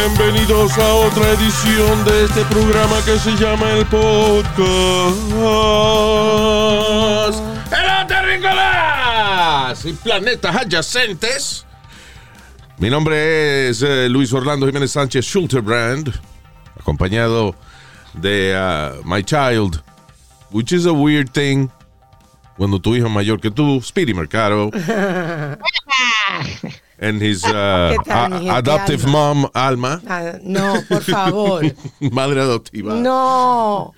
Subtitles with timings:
[0.00, 4.58] Bienvenidos a otra edición de este programa que se llama El Podcast.
[7.70, 9.84] ¡Hello, terrícolas!
[9.84, 11.66] Y planetas adyacentes.
[12.78, 16.10] Mi nombre es eh, Luis Orlando Jiménez Sánchez Schulterbrand,
[16.80, 17.54] acompañado
[18.14, 19.82] de uh, My Child,
[20.50, 21.68] which is a weird thing
[22.56, 24.70] cuando tu hijo es mayor que tú, Speedy Mercado.
[27.00, 29.34] and his uh, ¿Qué tal, mi a- adoptive Alma?
[29.34, 30.02] mom, Alma.
[30.06, 31.62] Ah, no, por favor.
[32.12, 32.94] Madre adoptiva.
[32.94, 33.94] No.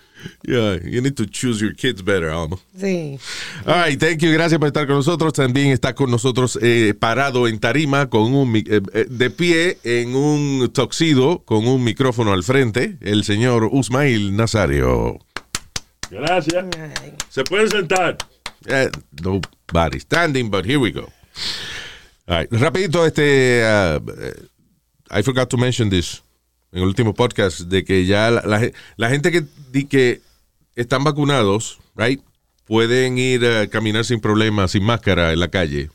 [0.46, 2.56] Yeah, you need to choose your kids better, Alma.
[2.78, 3.18] Sí.
[3.66, 4.30] All right, thank you.
[4.32, 5.32] Gracias por estar con nosotros.
[5.32, 10.14] También está con nosotros eh, parado en tarima, con un, eh, eh, de pie en
[10.14, 15.18] un toxido, con un micrófono al frente, el señor Usmail Nazario.
[16.08, 16.66] Gracias.
[17.28, 18.16] Se pueden sentar.
[18.66, 18.90] Eh,
[19.24, 21.08] nobody standing, but here we go.
[22.26, 24.00] Right, rapidito, este, uh,
[25.10, 26.22] I forgot to mention this
[26.72, 30.22] en el último podcast, de que ya la, la ge- la gente que, di que
[30.76, 32.22] están vacunados, right,
[32.64, 35.90] pueden ir a caminar sin problemas, sin máscara en la calle.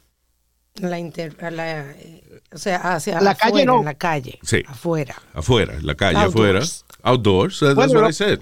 [0.76, 3.80] La inter, la, eh, o sea, hacia La afuera, calle no.
[3.80, 4.38] en la calle.
[4.44, 4.64] Sí.
[4.68, 5.16] Afuera.
[5.34, 6.84] Afuera, en la calle, Outdoors.
[6.84, 7.02] afuera.
[7.10, 8.42] Outdoors, that's Bueno, what I said.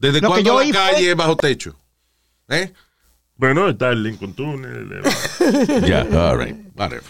[0.00, 1.76] ¿Desde cuándo la fue- calle es bajo techo?
[2.48, 2.72] ¿Eh?
[3.36, 5.02] Bueno, está el Lincoln Tunnel.
[5.86, 7.02] Ya, all right, whatever.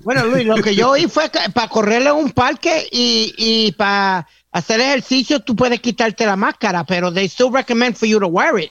[0.00, 3.72] Bueno, Luis, lo que yo oí fue que para correr en un parque y, y
[3.72, 8.26] para hacer ejercicio tú puedes quitarte la máscara, pero they still recommend for you to
[8.26, 8.70] wear it.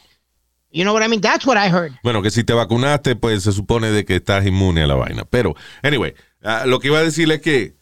[0.72, 1.22] You know what I mean?
[1.22, 1.94] That's what I heard.
[2.04, 5.24] Bueno, que si te vacunaste, pues se supone de que estás inmune a la vaina.
[5.26, 7.76] Pero, anyway, ah, lo que iba a decirle es que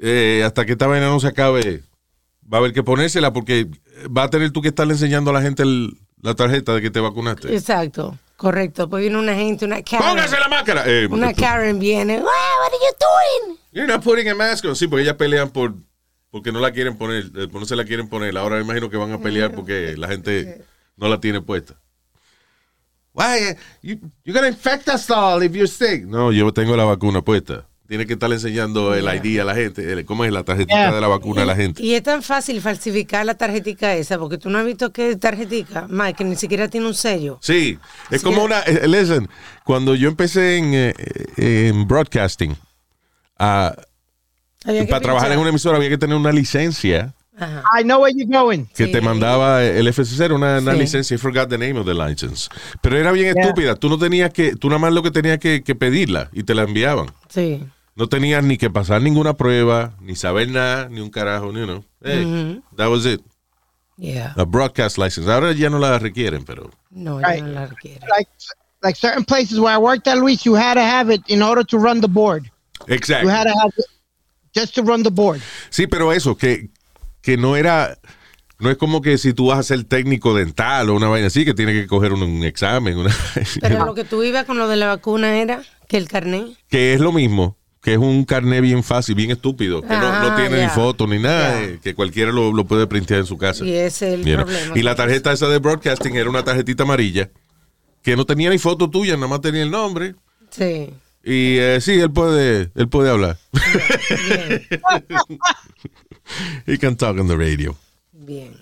[0.00, 1.82] eh, hasta que esta vaina no se acabe,
[2.50, 3.66] va a haber que ponérsela porque
[4.14, 6.90] va a tener tú que estarle enseñando a la gente el- la tarjeta de que
[6.90, 7.54] te vacunaste.
[7.54, 8.18] Exacto.
[8.36, 8.88] Correcto.
[8.88, 10.06] Pues viene una gente, una Karen.
[10.08, 10.84] ¡Póngase la máscara!
[10.86, 12.18] Eh, Una Karen viene.
[12.18, 13.58] "Wow, what are you doing?
[13.72, 14.76] You're not putting a mask on.
[14.76, 15.74] Sí, porque ellas pelean por
[16.30, 18.36] porque no la quieren poner, eh, no se la quieren poner.
[18.36, 20.62] Ahora me imagino que van a pelear porque la gente
[20.96, 21.74] no la tiene puesta.
[23.12, 23.56] Why?
[23.82, 26.04] You, you're gonna infect us all if you're sick.
[26.04, 27.66] No, yo tengo la vacuna puesta.
[27.88, 29.90] Tiene que estar enseñando el ID a la gente.
[29.92, 30.92] el- ¿Cómo es la tarjetita Yeah.
[30.94, 31.82] de la vacuna a la gente?
[31.82, 35.86] Y es tan fácil falsificar la tarjetica esa, porque tú no has visto qué tarjetica,
[35.88, 37.38] Mike, que ni siquiera tiene un sello.
[37.40, 37.78] Sí,
[38.10, 38.24] es Sí.
[38.26, 38.60] como una.
[38.60, 39.26] eh, Listen,
[39.64, 40.94] cuando yo empecé en, eh,
[41.38, 47.62] en broadcasting, que para trabajar en una emisora había que tener una licencia Ajá.
[47.80, 48.64] I know where you're going.
[48.74, 48.92] que Sí.
[48.92, 50.78] te mandaba el FCC, era una, una Sí.
[50.80, 52.48] licencia, I forgot the name of the license.
[52.82, 53.44] Pero era bien Yeah.
[53.44, 56.42] estúpida, tú no tenías que, tú nada más lo que tenías que, que pedirla y
[56.42, 57.06] te la enviaban.
[57.28, 57.62] Sí.
[57.98, 61.84] No tenías ni que pasar ninguna prueba, ni saber nada, ni un carajo, ni uno.
[62.02, 63.20] Hey, that was it.
[63.96, 64.32] Yeah.
[64.36, 65.28] A broadcast license.
[65.28, 66.70] Ahora ya no la requieren, pero.
[66.90, 67.40] No, Right.
[67.40, 68.06] yo no la requiere.
[68.08, 68.30] Like,
[68.82, 71.64] like certain places where I worked at, Luis, you had to have it in order
[71.66, 72.44] to run the board.
[72.86, 73.24] Exacto.
[73.24, 73.86] You had to have it
[74.54, 75.40] just to run the board.
[75.70, 76.68] Sí, pero eso, que,
[77.20, 77.98] que no era.
[78.60, 81.44] No es como que si tú vas a ser técnico dental o una vaina así,
[81.44, 82.96] que tienes que coger un, un examen.
[82.96, 83.14] una-
[83.60, 86.56] Pero lo que tú ibas con lo de la vacuna era que el carnet.
[86.68, 90.28] que es lo mismo, que es un carnet bien fácil, bien estúpido, que no, no
[90.32, 93.38] Ah, tiene ni foto ni nada, eh, que cualquiera lo, lo puede printear en su
[93.38, 93.64] casa.
[93.64, 94.44] Y es el You know.
[94.46, 94.78] problema.
[94.78, 97.30] Y la tarjeta esa de broadcasting era una tarjetita amarilla
[98.02, 100.14] que no tenía ni foto tuya, nada más tenía el nombre.
[100.50, 100.90] Sí.
[101.24, 103.38] Y eh, sí, él puede, él puede hablar.
[104.28, 104.66] Bien.
[106.66, 107.76] He can talk on the radio.
[108.12, 108.54] Bien.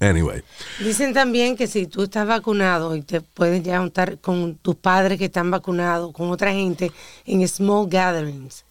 [0.00, 0.42] Anyway.
[0.78, 5.18] Dicen también que si tú estás vacunado y te puedes ya juntar con tus padres
[5.18, 6.92] que están vacunados, con otra gente,
[7.24, 8.64] en small gatherings.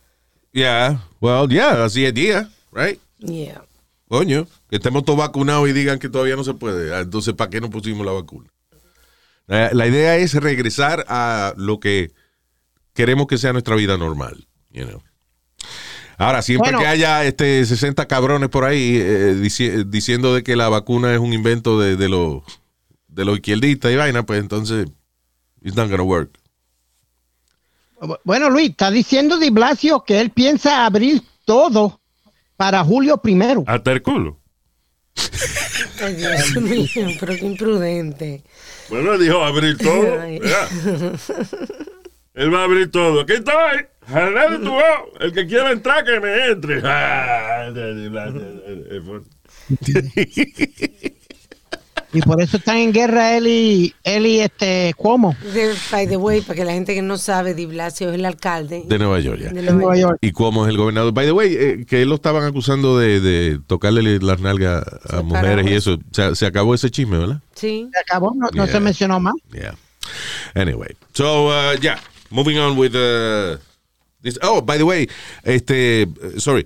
[0.54, 3.00] Yeah, well, yeah, así es día, right?
[3.20, 3.64] Yeah.
[4.08, 6.96] Coño, que estemos todos vacunados y digan que todavía no se puede.
[6.96, 8.50] Ah, Entonces, ¿para qué no pusimos la vacuna?
[9.48, 12.12] La, la idea es regresar a lo que
[12.94, 14.48] queremos que sea nuestra vida normal.
[14.72, 15.04] You know.
[16.18, 16.80] Ahora, siempre Bueno.
[16.80, 21.20] que haya este 60 cabrones por ahí eh, dici- diciendo de que la vacuna es
[21.20, 22.42] un invento de, de los
[23.08, 24.88] de los izquierdistas y vaina, pues entonces
[25.64, 26.32] it's not gonna work.
[28.24, 32.00] Bueno, Luis, está diciendo Di Blasio que él piensa abrir todo
[32.56, 33.64] para julio primero.
[33.66, 34.40] Hasta el culo.
[36.02, 38.44] Ay, Dios mío, pero qué imprudente.
[38.90, 40.24] Bueno, dijo abrir todo.
[42.36, 43.22] Él va a abrir todo.
[43.22, 43.88] Aquí estoy.
[44.08, 44.84] Jalale tu voz.
[45.20, 46.82] El que quiera entrar, que me entre.
[46.86, 47.70] Ah,
[52.14, 56.16] Y por eso están en guerra él y, él y este Cuomo De- by the
[56.16, 59.20] way, para que la gente que no sabe, Di Blasio es el alcalde De Nueva
[59.20, 59.50] York, ya.
[59.50, 60.18] de Nueva York.
[60.22, 61.12] Y cómo es el gobernador.
[61.14, 65.18] By the way, eh, que él lo estaban acusando de, de tocarle las nalgas a
[65.18, 65.98] Se mujeres paró y eso.
[66.12, 67.42] Se, se acabó ese chisme, ¿verdad?
[67.56, 67.90] Sí.
[67.94, 68.68] Se acabó, no, no Yeah.
[68.72, 69.34] se mencionó más.
[69.52, 69.76] Yeah.
[70.56, 72.00] Anyway, so uh, yeah,
[72.30, 73.58] moving on with uh.
[74.42, 75.10] Oh, by the way,
[75.44, 76.08] este,
[76.38, 76.66] sorry,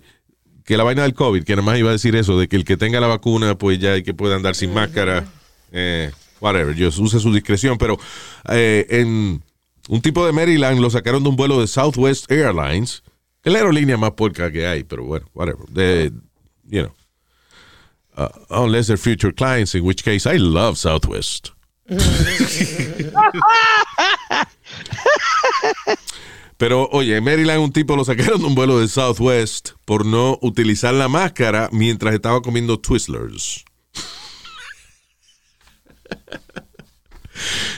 [0.65, 2.65] que la vaina del COVID, que nada más iba a decir eso, de que el
[2.65, 5.25] que tenga la vacuna, pues ya hay que pueda andar sin máscara,
[5.71, 7.97] eh, whatever, yo use su discreción, pero
[8.49, 9.43] eh, en
[9.89, 13.03] un tipo de Maryland lo sacaron de un vuelo de Southwest Airlines,
[13.41, 16.11] que es la aerolínea más porca que hay, pero bueno, whatever, de,
[16.69, 16.93] you know.
[18.17, 21.51] Uh, unless they're future clients, in which case I love Southwest.
[26.61, 30.37] Pero oye, en Maryland un tipo lo sacaron de un vuelo de Southwest por no
[30.43, 33.65] utilizar la máscara mientras estaba comiendo Twizzlers.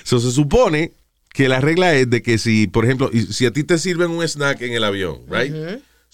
[0.03, 0.91] So, se supone
[1.29, 4.21] que la regla es de que si, por ejemplo, si a ti te sirven un
[4.27, 5.55] snack en el avión, right?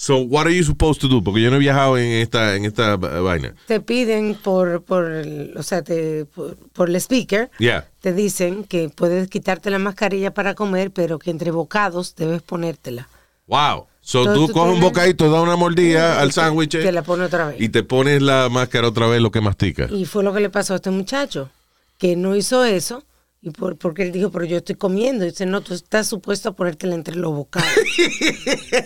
[0.01, 1.22] So, what are you supposed to do?
[1.22, 3.54] Porque yo no he viajado en esta, en esta eh, vaina.
[3.68, 7.86] Te piden por, por el, o sea, te, por, por el speaker, Yeah.
[8.00, 13.10] te dicen que puedes quitarte la mascarilla para comer, pero que entre bocados debes ponértela.
[13.48, 13.88] Wow.
[14.00, 17.25] So, Entonces, tú tú coges un bocadito, das una mordida al sándwich Te la pone
[17.25, 17.57] otra vez.
[17.60, 19.90] y te pones la máscara otra vez lo que mastica.
[19.92, 21.50] Y fue lo que le pasó a este muchacho,
[21.98, 23.04] que no hizo eso,
[23.41, 25.24] y por, porque él dijo, pero yo estoy comiendo.
[25.25, 27.69] Y dice, no, tú estás supuesto a ponértela entre los bocados.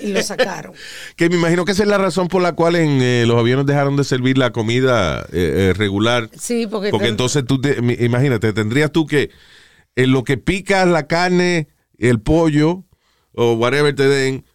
[0.02, 0.74] y lo sacaron.
[1.16, 3.66] Que me imagino que esa es la razón por la cual en eh, los aviones
[3.66, 6.30] dejaron de servir la comida eh, eh, regular.
[6.38, 6.90] Sí, porque...
[6.92, 9.32] Porque entonces tú, te- imagínate, tendrías tú que
[9.96, 11.68] en lo que picas la carne,
[11.98, 12.84] el pollo
[13.34, 14.46] o whatever te den,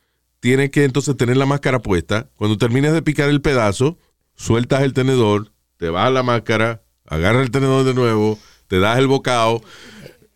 [0.41, 2.29] tienes que entonces tener la máscara puesta.
[2.37, 3.99] Cuando termines de picar el pedazo,
[4.37, 9.07] sueltas el tenedor, te bajas la máscara, agarras el tenedor de nuevo, te das el
[9.09, 9.61] bocado,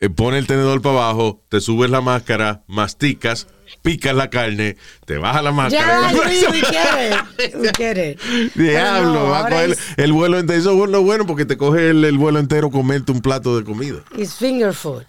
[0.01, 3.47] eh, pones el tenedor para abajo, te subes la máscara, masticas,
[3.83, 4.77] picas la carne,
[5.07, 6.11] te bajas la máscara.
[6.13, 7.55] Ya, sí, we get it.
[7.57, 8.21] We get it.
[8.55, 10.59] Diablo, no, va a coger es- el vuelo entero.
[10.59, 13.65] Eso es lo bueno porque te coge el, el vuelo entero comerte un plato de
[13.65, 14.01] comida.
[14.17, 15.05] It's finger food.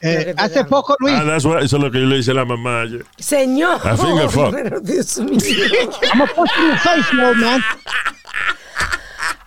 [0.00, 2.34] Eh, hace poco, Luis, Ah, that's what- eso es lo que yo le hice a
[2.34, 3.04] la mamá ayer.
[3.18, 3.80] Señor.
[3.84, 4.52] A finger fuck.
[4.52, 5.38] Pero Dios mío.
[5.38, 7.60] I'm in the face, no, man.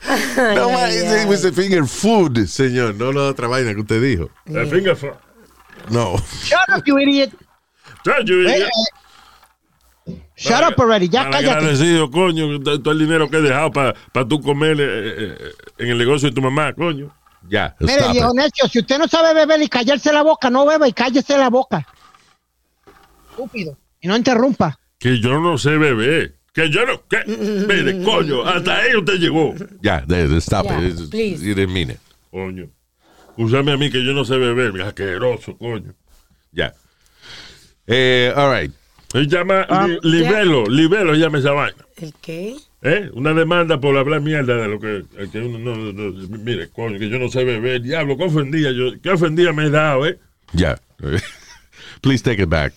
[0.07, 1.25] No, Ay, man, ay, ese ay.
[1.27, 2.95] was a finger food, señor.
[2.95, 4.29] No la otra vaina que usted dijo.
[4.45, 5.15] La finger fuck.
[5.89, 6.15] No.
[6.43, 7.31] Shut up, you idiot.
[8.05, 11.07] Ya, yo- Eh, ya- eh, Shut up already.
[11.07, 11.49] Ya cállate.
[11.51, 13.93] agradecido, coño, todo el dinero que he dejado para
[14.27, 17.15] tú comer eh, eh, eh, en el negocio de tu mamá, coño.
[17.47, 17.75] Ya.
[17.79, 18.35] Mire, viejo it.
[18.35, 21.49] necio, si usted no sabe beber y callarse la boca, no beba y cállese la
[21.49, 21.85] boca.
[23.29, 23.77] Estúpido.
[23.99, 24.79] Y no interrumpa.
[24.99, 26.37] Que yo no sé beber.
[26.53, 27.01] Que yo no.
[27.07, 29.55] Que, mire, coño, hasta ahí usted llegó.
[29.81, 31.09] Ya, de- stop Ya, it.
[31.09, 31.43] Please.
[31.45, 31.99] You didn't mean it.
[32.29, 32.69] Coño.
[33.37, 35.93] Úsame a mí que yo no sé beber, asqueroso, coño.
[36.51, 36.73] Ya.
[37.87, 38.71] Eh, all right.
[39.13, 41.85] Se llama Ah, li- libelo, libelo llama esa vaina.
[41.97, 42.55] ¿El qué?
[42.81, 43.09] ¿Eh?
[43.13, 45.03] Una demanda por hablar mierda de lo que,
[45.39, 47.81] uno no, no- no- Mire, coño, que yo no sé beber.
[47.81, 48.99] Diablo, qué ofendía yo.
[49.01, 50.19] Qué ofendía me he dado, ¿eh?
[50.53, 50.79] Ya.
[52.01, 52.73] Please take it back.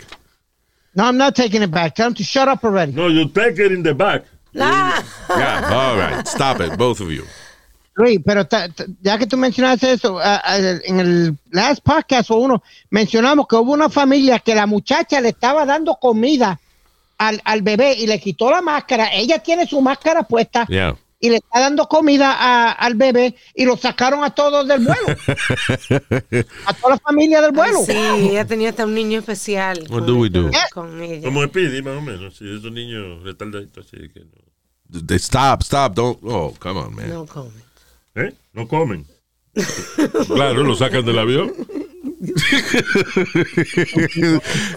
[0.96, 1.94] No, I'm not taking it back.
[1.94, 2.92] Tell him to shut up already.
[2.92, 4.22] No, you take it in the back.
[4.58, 5.68] Ah, Ya.
[5.90, 6.26] All right.
[6.28, 7.24] Stop it, both of you.
[7.96, 12.62] Luis, pero ta- ta- ya que tú mencionaste eso, en el last podcast o uno,
[12.90, 16.58] mencionamos que hubo una familia que la muchacha le estaba dando comida
[17.18, 19.12] al, al bebé y le quitó la máscara.
[19.12, 20.96] Ella tiene su máscara puesta Yeah.
[21.24, 25.06] Y le está dando comida a- al bebé y lo sacaron a todos del vuelo.
[26.66, 27.78] a toda la familia del vuelo.
[27.86, 29.78] sí, ella tenía hasta un niño especial.
[29.88, 30.50] What con- do we do?
[30.74, 31.26] con- ella.
[31.26, 32.36] Como Speedy, más o menos.
[32.36, 35.00] Sí, esos niños retardaditos, así que no.
[35.00, 35.94] De- Stop, stop.
[35.94, 36.18] Don't.
[36.22, 37.08] Oh, come on, man.
[37.08, 37.54] No comment.
[38.16, 38.32] ¿Eh?
[38.52, 39.06] No comen.
[40.26, 41.52] claro, lo sacan del avión.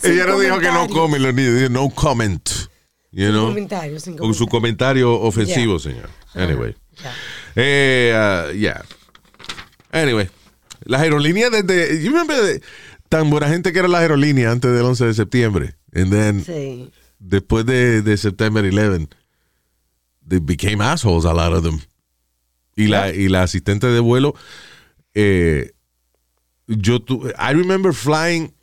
[0.04, 0.92] Ella no dijo que no comentarios.
[0.92, 2.50] come los niños, dijo no comment.
[3.12, 3.54] You know?
[4.00, 5.84] Sin Con su comentario ofensivo, Ya.
[5.84, 6.10] señor.
[6.38, 6.76] Anyway.
[7.56, 8.84] Eh, uh, yeah.
[9.92, 10.30] Anyway.
[10.86, 12.02] Las aerolíneas desde.
[12.04, 12.62] Yo me de
[13.10, 15.76] tan buena gente que era la aerolínea antes del 11 de septiembre.
[15.94, 16.92] And then, Sí.
[17.20, 19.08] después de, de September 11,
[20.28, 21.80] they became assholes, a lot of them.
[22.76, 24.36] Y la, y la asistente de vuelo,
[25.16, 25.72] eh,
[26.68, 28.54] yo tu, I remember flying,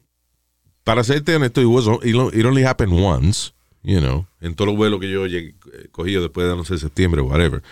[0.84, 3.52] para serte honesto, it, was, it only happened once,
[3.84, 6.80] you know, en todos los vuelos que yo llegué, eh, cogido después del 11 de
[6.80, 7.62] septiembre, whatever.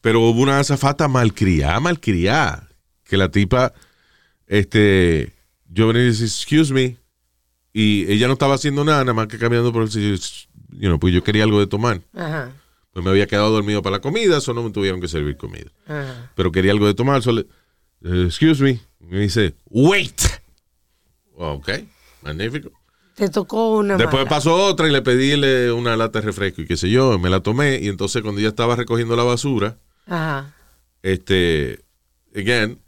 [0.00, 2.68] Pero hubo una azafata malcriada, malcriada,
[3.04, 3.74] que la tipa,
[4.46, 5.32] este,
[5.68, 6.96] yo venía y decía, excuse me,
[7.72, 10.14] y ella no estaba haciendo nada, nada más que caminando por el sitio,
[10.70, 12.00] you know, pues yo quería algo de tomar.
[12.14, 12.52] Ajá.
[12.92, 15.70] Pues me había quedado dormido para la comida, eso no me tuvieron que servir comida.
[15.86, 16.32] Ajá.
[16.34, 17.42] Pero quería algo de tomar, so le,
[18.02, 18.80] eh, excuse me.
[19.00, 20.20] Me dice, wait.
[21.34, 21.68] Ok,
[22.22, 22.70] magnífico.
[23.20, 24.30] Te tocó una Después mala.
[24.30, 27.28] pasó otra y le pedí le- una lata de refresco y qué sé yo, me
[27.28, 30.54] la tomé y entonces cuando ya estaba recogiendo la basura, Ajá.
[31.02, 31.80] este,
[32.34, 32.80] again,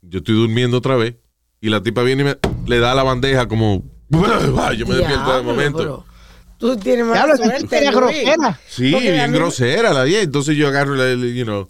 [0.00, 1.16] yo estoy durmiendo otra vez
[1.60, 5.42] y la tipa viene y me, le da la bandeja como, yo me despierto de
[5.42, 5.78] momento.
[5.78, 6.04] pero
[6.56, 7.76] Tú tienes mala Diablo, suerte.
[7.78, 8.60] era grosera.
[8.66, 10.22] Sí, Porque bien mí- grosera la vieja.
[10.22, 11.68] Entonces yo agarro, la, la- you know,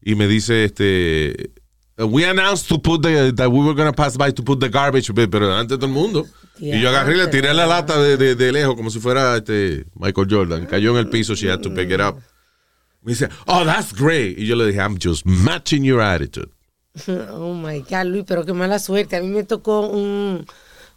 [0.00, 1.50] y me dice, este,
[1.98, 4.68] we announced to put the, that we were going to pass by to put the
[4.68, 6.24] garbage, bin", pero delante de todo el mundo.
[6.58, 9.36] Y yo agarré y le tiré la lata de, de, de lejos como si fuera
[9.36, 10.66] este Michael Jordan.
[10.66, 12.16] Cayó en el piso, she had to pick it up.
[13.02, 14.38] Me dice, oh, that's great.
[14.38, 16.50] Y yo le dije, I'm just matching your attitude.
[17.30, 19.16] Oh my God, Luis, pero qué mala suerte.
[19.16, 20.46] A mí me tocó un,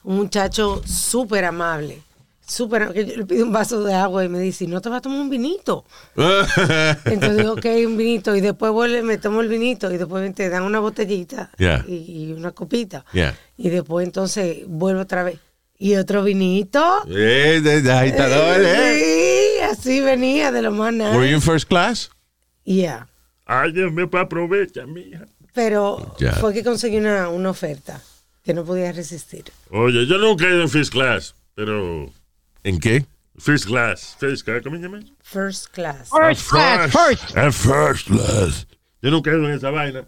[0.03, 2.01] un muchacho súper amable.
[2.47, 5.00] Súper, que yo le pido un vaso de agua y me dice, ¿no te vas
[5.00, 5.83] a tomar un vinito?
[6.15, 8.35] Entonces digo, ok, un vinito.
[8.35, 9.91] Y después vuelve, me tomo el vinito.
[9.91, 11.83] Y después te dan una botellita Yeah.
[11.88, 13.03] y, y una copita.
[13.13, 13.35] Yeah.
[13.57, 15.39] Y después entonces vuelvo otra vez.
[15.77, 17.03] Y otro vinito.
[17.10, 19.55] Eh, eh.
[19.58, 21.15] Sí, así venía de lo más nice.
[21.15, 22.10] Were you in first class?
[22.63, 23.08] Yeah.
[23.46, 25.25] Ay, Dios mío, pues aprovecha, mija.
[25.53, 26.34] Pero Ya.
[26.34, 28.01] fue que conseguí una, una oferta
[28.44, 29.46] que no podía resistir.
[29.70, 32.12] Oye, yo nunca he ido en first class, pero...
[32.63, 33.05] ¿En qué?
[33.38, 34.15] First class.
[34.20, 35.00] First class, ¿cómo se llama?
[35.22, 36.10] First class.
[36.10, 37.38] First class, first.
[37.38, 38.65] At first class.
[39.01, 40.05] Yo nunca he ido en esa vaina.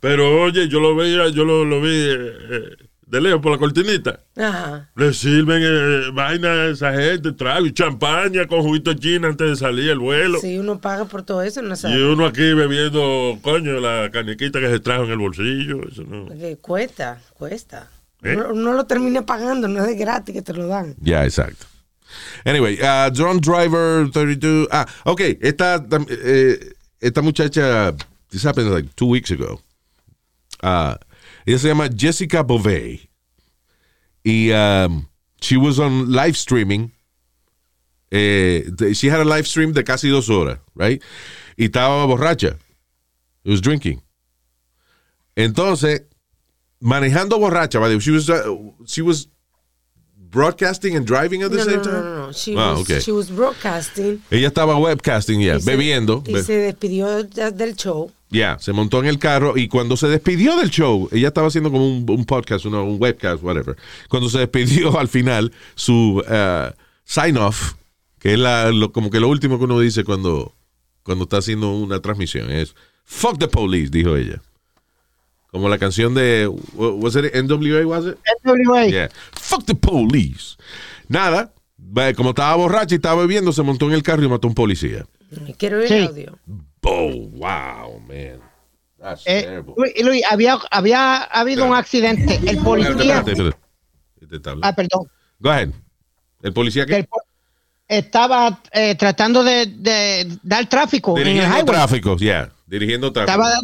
[0.00, 2.76] Pero oye, yo lo veía, yo lo, lo vi eh, eh,
[3.14, 4.20] de lejos por la cortinita.
[4.36, 4.90] Ajá.
[4.96, 9.56] Le sirven eh, vaina a esa gente, trago y champaña con juguito china antes de
[9.56, 10.38] salir el vuelo.
[10.40, 12.12] Si uno paga por todo eso, no Y sabe.
[12.12, 15.80] uno aquí bebiendo, coño, la caniquita que se trajo en el bolsillo.
[15.88, 16.26] Eso no.
[16.26, 17.88] Porque cuesta, cuesta.
[18.22, 18.34] ¿Eh?
[18.36, 20.94] Uno, uno lo termina pagando, no es de gratis que te lo dan.
[21.00, 21.66] Ya, exacto.
[22.44, 24.68] Anyway, uh, drunk driver 32.
[24.70, 25.20] Ah, ok.
[25.40, 27.92] Esta, eh, esta muchacha,
[28.30, 29.60] this happened like two weeks ago.
[30.62, 30.94] Uh,
[31.46, 33.08] ella se llama Jessica Bovey.
[34.24, 35.06] Y um,
[35.40, 36.90] she was on live streaming.
[38.10, 38.62] Eh,
[38.94, 41.02] she had a live stream de casi dos horas, right?
[41.58, 42.56] Y estaba borracha.
[43.44, 44.00] She was drinking.
[45.36, 46.02] Entonces,
[46.80, 48.54] manejando borracha, she was, uh,
[48.86, 49.26] she was
[50.16, 52.04] broadcasting and driving at the No, same no, no, time.
[52.04, 52.32] no, no.
[52.32, 53.00] She, Ah, was, okay.
[53.00, 54.22] she was broadcasting.
[54.30, 56.22] Ella estaba webcasting, ya, y se- bebiendo.
[56.26, 58.10] Y be- se despidió del show.
[58.34, 61.70] Ya, se montó en el carro y cuando se despidió del show, ella estaba haciendo
[61.70, 63.76] como un, un podcast, una- un webcast, whatever.
[64.08, 66.72] Cuando se despidió al final, su uh,
[67.04, 67.74] sign off,
[68.18, 70.52] que es la, lo- como que lo último que uno dice cuando,
[71.02, 72.74] cuando está haciendo una transmisión, es
[73.06, 74.40] Fuck the police, dijo ella.
[75.50, 78.16] Como la canción de, was it NWA, was it?
[78.44, 78.86] NWA.
[78.88, 79.08] Yeah.
[79.32, 80.56] Fuck the police.
[81.06, 84.48] Nada, va- como estaba borracha y estaba bebiendo, se montó en el carro y mató
[84.48, 85.06] a un policía.
[85.58, 85.94] Quiero Sí.
[85.94, 86.38] el audio.
[86.84, 88.40] Oh, wow, man.
[88.98, 89.74] That's Eh, terrible.
[89.76, 92.40] Luis, Luis, había, había habido un accidente.
[92.46, 92.90] El policía.
[93.18, 93.56] Espérate, espérate.
[94.20, 94.50] Este.
[94.62, 95.08] Ah, perdón.
[95.38, 95.70] Go ahead.
[96.42, 97.22] ¿El policía Que que el po-
[97.88, 101.66] estaba eh, tratando de, de dar tráfico en el Dirigiendo highway.
[101.74, 102.50] tráfico, yeah.
[102.66, 103.32] Dirigiendo tráfico.
[103.42, 103.60] Estaba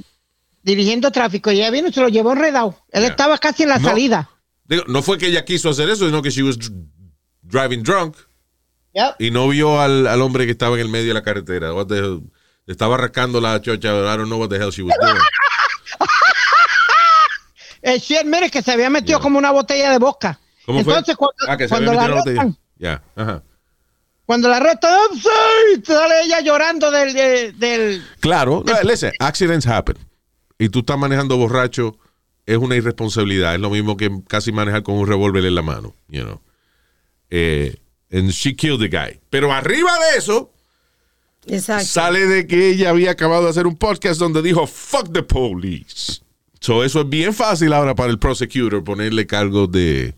[0.62, 2.77] dirigiendo tráfico y ella vino y se lo llevó enredado.
[2.93, 3.09] Él Ya.
[3.09, 3.89] estaba casi en la No.
[3.89, 4.31] salida.
[4.67, 6.73] Digo, no fue que ella quiso hacer eso, sino que she was dr-
[7.43, 8.17] driving drunk
[8.93, 9.15] Yep.
[9.19, 11.73] y no vio al, al hombre que estaba en el medio de la carretera.
[11.73, 12.23] What the hell?
[12.67, 13.88] Estaba rascando la chocha.
[13.88, 15.17] I don't know what the hell she was doing.
[17.83, 20.38] Eh, she admite que se había metido como una botella de vodka.
[20.67, 20.93] ¿Cómo fue?
[20.93, 22.40] Entonces, cuando, ah, que se cuando había la metido la botella.
[22.43, 23.43] arrestan, Ya, ajá.
[24.26, 29.97] cuando la "I'm sorry", sale ella llorando del, del, del- Claro, no, listen, accidents happen.
[30.59, 31.97] Y tú estás manejando borracho,
[32.45, 33.55] es una irresponsabilidad.
[33.55, 36.38] Es lo mismo que casi manejar con un revólver en la mano, you know.
[37.31, 37.76] Eh,
[38.12, 39.19] and she killed the guy.
[39.31, 40.52] Pero arriba de eso,
[41.47, 41.87] Exacto.
[41.87, 46.21] sale de que ella había acabado de hacer un podcast donde dijo, fuck the police.
[46.61, 50.15] So eso es bien fácil ahora para el prosecutor ponerle cargos de,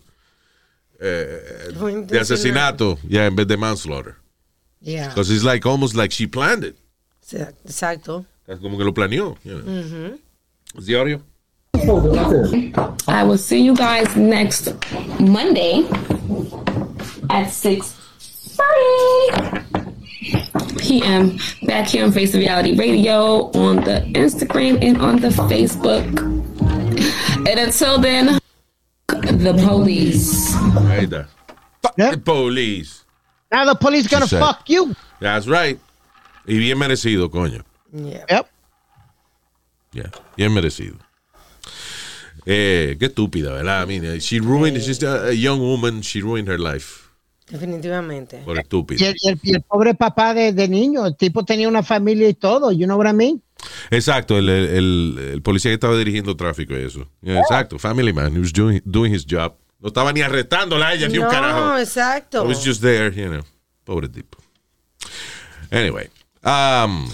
[1.77, 4.15] Fue de asesinato, ya en vez de manslaughter.
[4.81, 5.09] Yeah.
[5.09, 6.75] Because it's like almost like she planned it.
[7.65, 8.25] Exacto.
[8.45, 9.37] Es como que lo planeó.
[9.43, 10.19] you know.
[10.77, 11.21] ¿Es de audio?
[13.07, 14.73] I will see you guys next
[15.19, 15.87] Monday
[17.29, 17.95] at 6
[20.77, 21.37] p.m.
[21.63, 26.05] back here on Face of Reality Radio on the Instagram and on the Facebook.
[27.47, 28.39] And until then,
[29.07, 30.53] the police.
[30.55, 31.27] Ahí está.
[31.81, 32.11] Fuck Yeah.
[32.11, 33.03] the police.
[33.51, 34.39] Now the police gonna said.
[34.39, 34.95] fuck you.
[35.19, 35.79] That's right.
[36.47, 37.63] Y bien merecido, coño.
[37.93, 38.25] Yeah.
[38.29, 38.47] Yep.
[39.93, 40.95] Yeah, bien merecido.
[42.45, 43.83] Eh, qué estúpida, ¿verdad?
[43.83, 47.02] I mean, she ruined, she's a, a young woman, she ruined her life.
[47.49, 48.37] Definitivamente.
[48.45, 51.67] Por Y el, y el- y el pobre papá de, de niño, el tipo tenía
[51.67, 53.41] una familia y todo, you know what I mean?
[53.91, 57.07] Exacto, el, el- el policía que estaba dirigiendo tráfico y eso.
[57.21, 59.53] Yeah, Exacto, family man, he was doing, doing his job.
[59.79, 61.77] No estaba ni arrestándola a ella ni un No, carajo.
[61.77, 62.43] exacto.
[62.43, 63.43] I was just there, you know.
[63.83, 64.37] Pobre tipo.
[65.69, 66.09] Anyway.
[66.45, 67.09] um,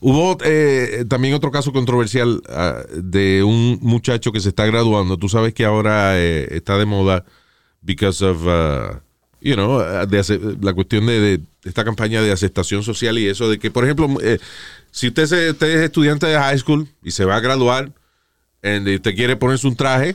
[0.00, 5.16] hubo eh, también otro caso controversial ah, de un muchacho que se está graduando.
[5.16, 7.24] Tú sabes que ahora eh, está de moda
[7.82, 8.98] because of, uh,
[9.40, 13.48] you know, uh, de la cuestión de, de esta campaña de aceptación social y eso
[13.48, 14.38] de que, por ejemplo, eh,
[14.90, 17.92] si usted, se- usted es estudiante de high school y se va a graduar
[18.62, 20.14] and usted quiere ponerse un traje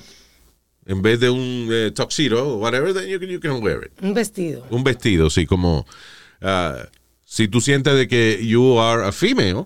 [0.86, 3.92] en vez de un eh, tuxedo o whatever, then you can, you can wear it.
[4.04, 4.64] Un vestido.
[4.70, 5.88] Un vestido, sí, como
[6.42, 6.88] ah,
[7.26, 9.66] si tú sientes de que you are a female.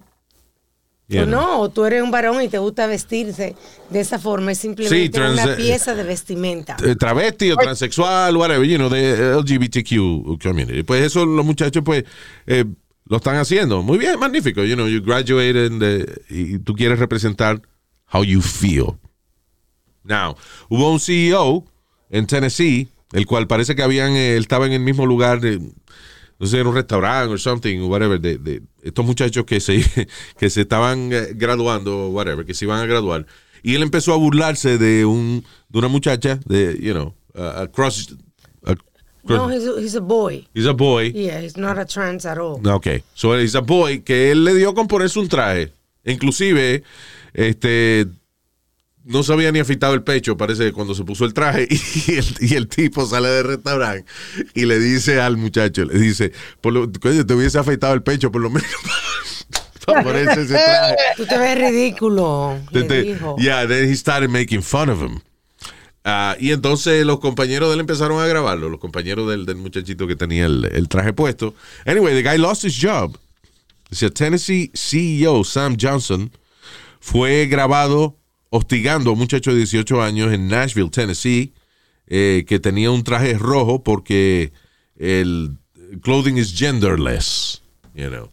[1.09, 1.41] You O know.
[1.41, 3.55] no, o tú eres un varón y te gusta vestirse
[3.89, 4.51] de esa forma.
[4.53, 6.77] Es simplemente Sí, una pieza de vestimenta.
[6.85, 10.83] eh, travesti o transexual, whatever, you know, de LGBTQ community.
[10.83, 12.03] Pues eso los muchachos, pues,
[12.47, 12.63] eh,
[13.05, 13.81] lo están haciendo.
[13.81, 14.63] Muy bien, magnífico.
[14.63, 17.61] You know, you graduated and, eh, y tú quieres representar
[18.13, 18.97] how you feel.
[20.03, 20.35] Now,
[20.69, 21.65] hubo un CEO
[22.09, 25.59] en Tennessee, el cual parece que habían, eh, él estaba en el mismo lugar, de,
[26.39, 29.83] no sé, en un restaurante o something, whatever, de, de estos muchachos que se,
[30.37, 33.25] que se estaban eh, graduando, whatever, que se iban a graduar.
[33.61, 38.15] Y él empezó a burlarse de un de una muchacha, de, you know, uh, across,
[39.25, 40.47] No, he's a, he's a boy.
[40.55, 41.11] he's a boy.
[41.13, 42.65] Yeah, he's not a trans at all.
[42.67, 45.71] Ok, so he's a boy que él le dio con ponerse un traje.
[46.05, 46.83] Inclusive,
[47.33, 48.07] este,
[49.09, 51.67] no se había ni afeitado el pecho, parece, cuando se puso el traje.
[52.07, 54.05] Y el, y el tipo sale del restaurante
[54.53, 58.31] y le dice al muchacho, le dice, por lo, coño, te hubiese afeitado el pecho
[58.31, 58.69] por lo menos
[59.85, 60.95] para ponerse ese traje.
[61.17, 63.35] Tú te ves ridículo, Te- te- dijo.
[63.39, 65.19] yeah, then he started making fun of him.
[66.05, 70.07] Ah, y entonces los compañeros de él empezaron a grabarlo, los compañeros del, del muchachito
[70.07, 71.53] que tenía el, el traje puesto.
[71.85, 73.17] Anyway, the guy lost his job.
[73.89, 76.31] Dice, Tennessee CEO Sam Johnson
[76.99, 78.15] fue grabado
[78.49, 81.53] hostigando a un muchacho de 18 años en Nashville, Tennessee,
[82.07, 84.51] eh, que tenía un traje rojo porque
[84.97, 85.57] el
[86.01, 87.61] clothing is genderless,
[87.93, 88.31] you know.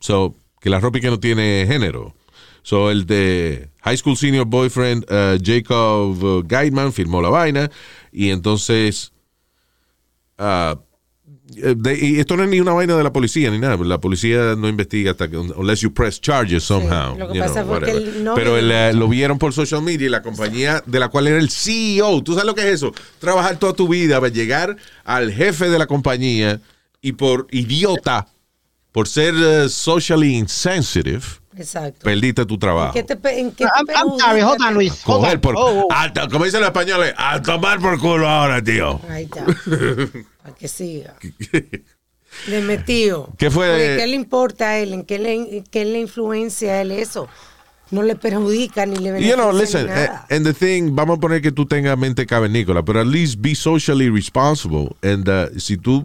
[0.00, 2.14] So, que la ropa que no tiene género.
[2.62, 7.70] So, el de High School Senior Boyfriend, uh, Jacob uh, Guidman, firmó la vaina.
[8.12, 9.12] Y entonces.
[10.38, 10.76] eh,
[11.76, 13.76] de- y esto no es ni una vaina de la policía ni nada.
[13.84, 15.36] La policía no investiga hasta que.
[15.38, 17.16] Unless you press charges somehow.
[17.18, 20.22] lo que pasa know, el Pero el, eh, lo vieron por social media y la
[20.22, 22.22] compañía de la cual era el CEO.
[22.22, 22.92] ¿Tú sabes lo que es eso?
[23.18, 26.60] Trabajar toda tu vida para llegar al jefe de la compañía
[27.00, 28.26] y por idiota,
[28.98, 31.22] por ser eh, socially insensitive,
[31.56, 32.00] Exacto.
[32.02, 32.92] perdiste tu trabajo.
[32.92, 34.92] ¿Qué te, ¿En qué te Luis.
[35.04, 36.28] Coger por, Oh, oh.
[36.28, 39.00] como dicen los españoles, a tomar por culo ahora, tío.
[39.08, 39.44] Ahí está.
[40.42, 41.14] Para que siga.
[42.48, 43.28] Le metió.
[43.38, 43.94] ¿Qué fue?
[44.00, 44.92] ¿Qué le importa a él?
[44.92, 47.28] ¿En qué le, en qué le influencia a él eso?
[47.92, 50.26] No le perjudica ni le You beneficia know, ni listen, eh, nada.
[50.28, 53.54] and the thing, vamos a poner que tú tengas mente cavernícola, pero at least be
[53.54, 54.96] socially responsible.
[55.04, 56.04] And uh, si tú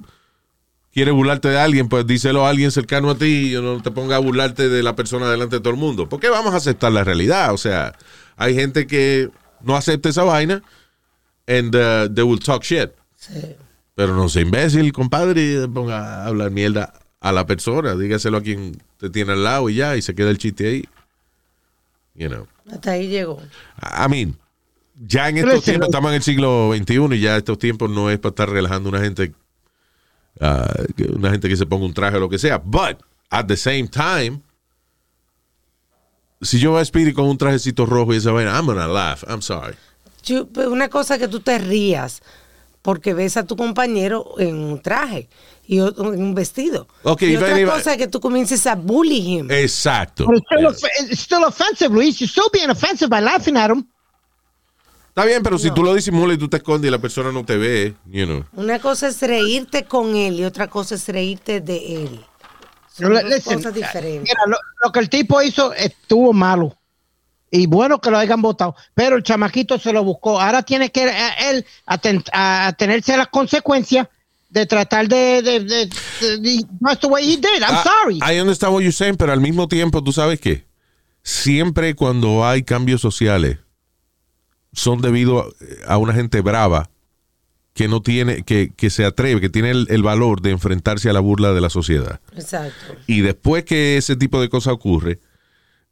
[0.93, 4.17] quieres burlarte de alguien, pues díselo a alguien cercano a ti y no te pongas
[4.17, 6.07] a burlarte de la persona delante de todo el mundo.
[6.07, 7.53] ¿Por qué vamos a aceptar la realidad?
[7.53, 7.95] O sea,
[8.37, 9.29] hay gente que
[9.61, 10.61] no acepta esa vaina
[11.47, 12.91] and uh, they will talk shit.
[13.17, 13.55] Sí.
[13.95, 17.95] Pero no sea imbécil, compadre, y ponga a hablar mierda a la persona.
[17.95, 20.85] Dígaselo a quien te tiene al lado y ya, y se queda el chiste ahí.
[22.15, 22.47] You know.
[22.71, 23.39] Hasta ahí llegó.
[23.81, 24.37] I mean,
[24.95, 28.19] ya en estos tiempos, estamos en el siglo XXI y ya estos tiempos no es
[28.19, 29.33] para estar relajando una gente,
[30.95, 32.57] que- una gente que se ponga un traje o lo que sea.
[32.57, 32.97] But,
[33.29, 34.41] at the same time,
[36.41, 39.23] si yo voy a Speedy con un trajecito rojo y esa vaina, I'm gonna laugh.
[39.29, 39.75] I'm sorry.
[40.23, 42.21] Yo- una cosa que tú te rías
[42.81, 45.29] porque ves a tu compañero en un traje
[45.65, 46.87] y otro en un vestido.
[47.03, 49.49] Ok, y otra cosa que tú comiences a bully him.
[49.51, 50.25] Exacto.
[50.33, 52.19] It's still, off- it's still offensive, Luis.
[52.19, 53.85] You're still being offensive by laughing at him.
[55.13, 57.45] Está bien, pero si tú lo disimulas y tú te escondes y la persona no
[57.45, 58.43] te ve, you know.
[58.53, 62.25] Una cosa es reírte con él y otra cosa es reírte de él.
[62.91, 64.21] Son listen, cosas diferentes.
[64.23, 66.75] Mira, lo, lo que el tipo hizo estuvo malo.
[67.51, 68.75] Y bueno que lo hayan votado.
[68.95, 70.41] Pero el chamaquito se lo buscó.
[70.41, 71.13] Ahora tiene que eh,
[71.51, 74.07] él aten- a, a las consecuencias
[74.49, 75.89] de tratar de, de, de,
[76.21, 77.61] de- de- That's the way he did.
[77.61, 78.19] I'm Ah, sorry.
[78.23, 80.65] I understand what you're saying, pero al mismo tiempo, tú sabes que
[81.21, 83.59] siempre cuando hay cambios sociales
[84.73, 85.41] son debido
[85.87, 86.89] a, a una gente brava
[87.73, 91.13] que no tiene, que, que se atreve, que tiene el, el valor de enfrentarse a
[91.13, 92.19] la burla de la sociedad.
[92.35, 92.95] Exacto.
[93.07, 95.19] Y después que ese tipo de cosas ocurre,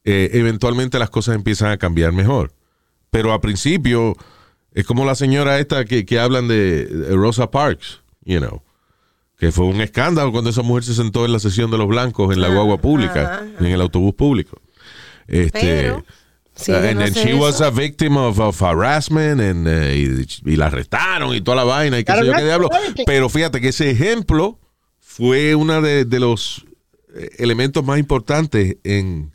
[0.04, 2.54] eh, eventualmente las cosas empiezan a cambiar mejor.
[3.10, 4.15] Pero a principio
[4.74, 8.62] es como la señora esta que, que hablan de, Rosa Parks, you know,
[9.38, 12.34] que fue un escándalo cuando esa mujer se sentó en la sesión de los blancos
[12.34, 13.46] en la guagua pública, ajá.
[13.60, 14.62] en el autobús público.
[15.28, 16.06] Este, Pero,
[16.68, 20.68] and no then she was a victim of, of harassment and, eh, y, y la
[20.68, 22.70] arrestaron y toda la vaina y qué sé yo qué diablo.
[23.06, 24.60] Pero fíjate que ese ejemplo
[25.00, 26.66] fue uno de, de los
[27.16, 29.32] eh, elementos más importantes en,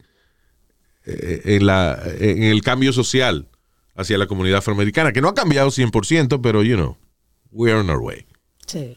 [1.05, 3.49] eh, en, la, en el cambio social
[3.97, 6.99] hacia la comunidad afroamericana, que no ha cambiado 100%, pero, you know,
[7.51, 8.27] we're on our way.
[8.67, 8.97] Sí.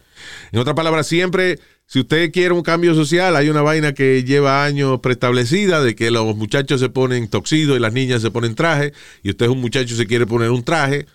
[0.52, 1.60] En otras palabras, siempre,
[1.92, 6.12] si usted quiere un cambio social, hay una vaina que lleva años preestablecida de que
[6.12, 9.60] los muchachos se ponen toxidos y las niñas se ponen traje, y usted es un
[9.60, 11.08] muchacho y se quiere poner un traje.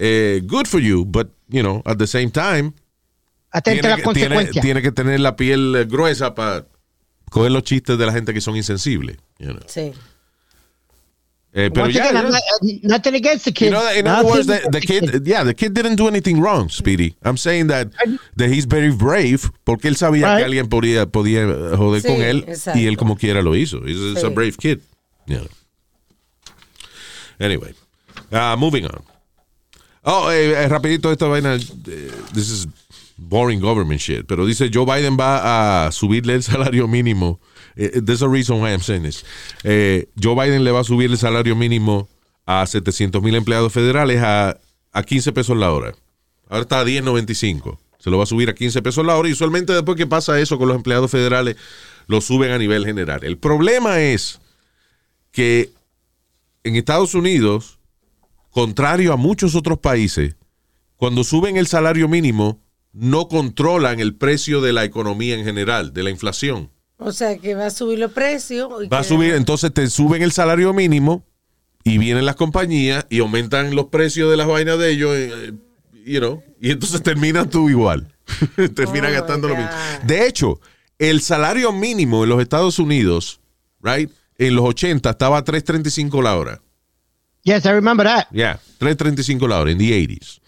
[0.00, 2.72] eh, good for you, but, you know, at the same time,
[3.50, 4.62] Atente a tiene, que- tiene, consecuencias.
[4.64, 6.66] tiene que tener la piel gruesa para
[7.30, 9.16] coger los chistes de la gente que son insensibles.
[9.38, 9.58] you know.
[9.66, 9.92] Sí.
[11.54, 12.20] Eh, pero Once ya, again, ya.
[12.20, 13.66] I'm not- uh, nothing against the kid.
[13.66, 16.68] You know, in other words, the, the kid, yeah, the kid didn't do anything wrong,
[16.68, 17.16] Speedy.
[17.24, 17.88] I'm saying that,
[18.36, 22.20] that he's very brave porque él sabía que alguien podía, podía eh, joder Sí, con
[22.22, 22.78] él exacto.
[22.78, 23.78] y él como quiera lo hizo.
[23.86, 24.34] He's, he's a Sí.
[24.34, 24.80] brave kid.
[25.26, 25.44] Yeah.
[27.40, 27.72] Anyway,
[28.32, 29.02] uh, moving on.
[30.04, 31.54] Oh, eh, eh, rapidito esta vaina.
[31.54, 32.66] eh, this is
[33.16, 34.26] boring government shit.
[34.26, 37.40] Pero dice Joe Biden va a subirle el salario mínimo.
[37.78, 39.24] Eh, eh, there's a reason why I'm saying this.
[39.62, 42.08] Eh, Joe Biden le va a subir el salario mínimo
[42.44, 44.58] a 700 mil empleados federales a,
[44.92, 45.94] a 15 pesos la hora.
[46.48, 47.78] Ahora está a 10.95.
[48.00, 49.28] Se lo va a subir a 15 pesos la hora.
[49.28, 51.56] Y usualmente después que pasa eso con los empleados federales,
[52.08, 53.22] lo suben a nivel general.
[53.22, 54.40] El problema es
[55.30, 55.70] que
[56.64, 57.78] en Estados Unidos,
[58.50, 60.34] contrario a muchos otros países,
[60.96, 62.60] cuando suben el salario mínimo,
[62.92, 66.70] no controlan el precio de la economía en general, de la inflación.
[66.98, 68.68] O sea que va a subir los precios.
[68.84, 71.24] y Va a subir, entonces te suben el salario mínimo
[71.84, 75.52] y vienen las compañías y aumentan los precios de las vainas de ellos, eh,
[76.04, 78.12] you know, y entonces terminas tú igual.
[78.74, 79.70] terminas Oh, gastando lo mismo.
[80.04, 80.60] De hecho,
[80.98, 83.40] el salario mínimo en los Estados Unidos,
[83.80, 86.60] right, en los 80 estaba a 3.35 la hora.
[87.42, 88.26] Yes, I remember that.
[88.32, 90.40] Yeah, 3.35 la hora, en the 80s.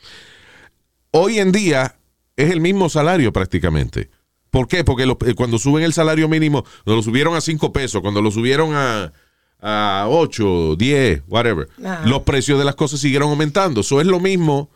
[1.12, 1.96] Hoy en día
[2.36, 4.10] es el mismo salario prácticamente.
[4.50, 4.84] ¿Por qué?
[4.84, 8.20] Porque lo- eh, cuando suben el salario mínimo, cuando lo subieron a 5 pesos, cuando
[8.22, 9.12] lo subieron a,
[9.60, 11.68] a 8, 10, whatever,
[12.04, 13.82] los precios de las cosas siguieron aumentando.
[13.82, 14.70] Eso es lo mismo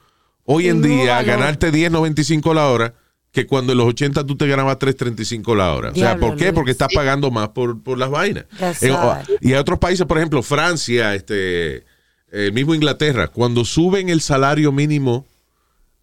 [0.45, 1.27] hoy en mismo día valor.
[1.27, 2.95] ganarte 10.95 la hora
[3.33, 5.91] que cuando en los 80 tú te ganabas 3.35 la hora.
[5.91, 6.45] o sea, ¿por qué?
[6.45, 6.55] Luis.
[6.55, 8.45] Porque estás pagando más por, por las vainas.
[8.61, 9.25] En- sad.
[9.41, 11.85] y hay otros países, por ejemplo, Francia, este,
[12.31, 15.27] el mismo Inglaterra, cuando suben el salario mínimo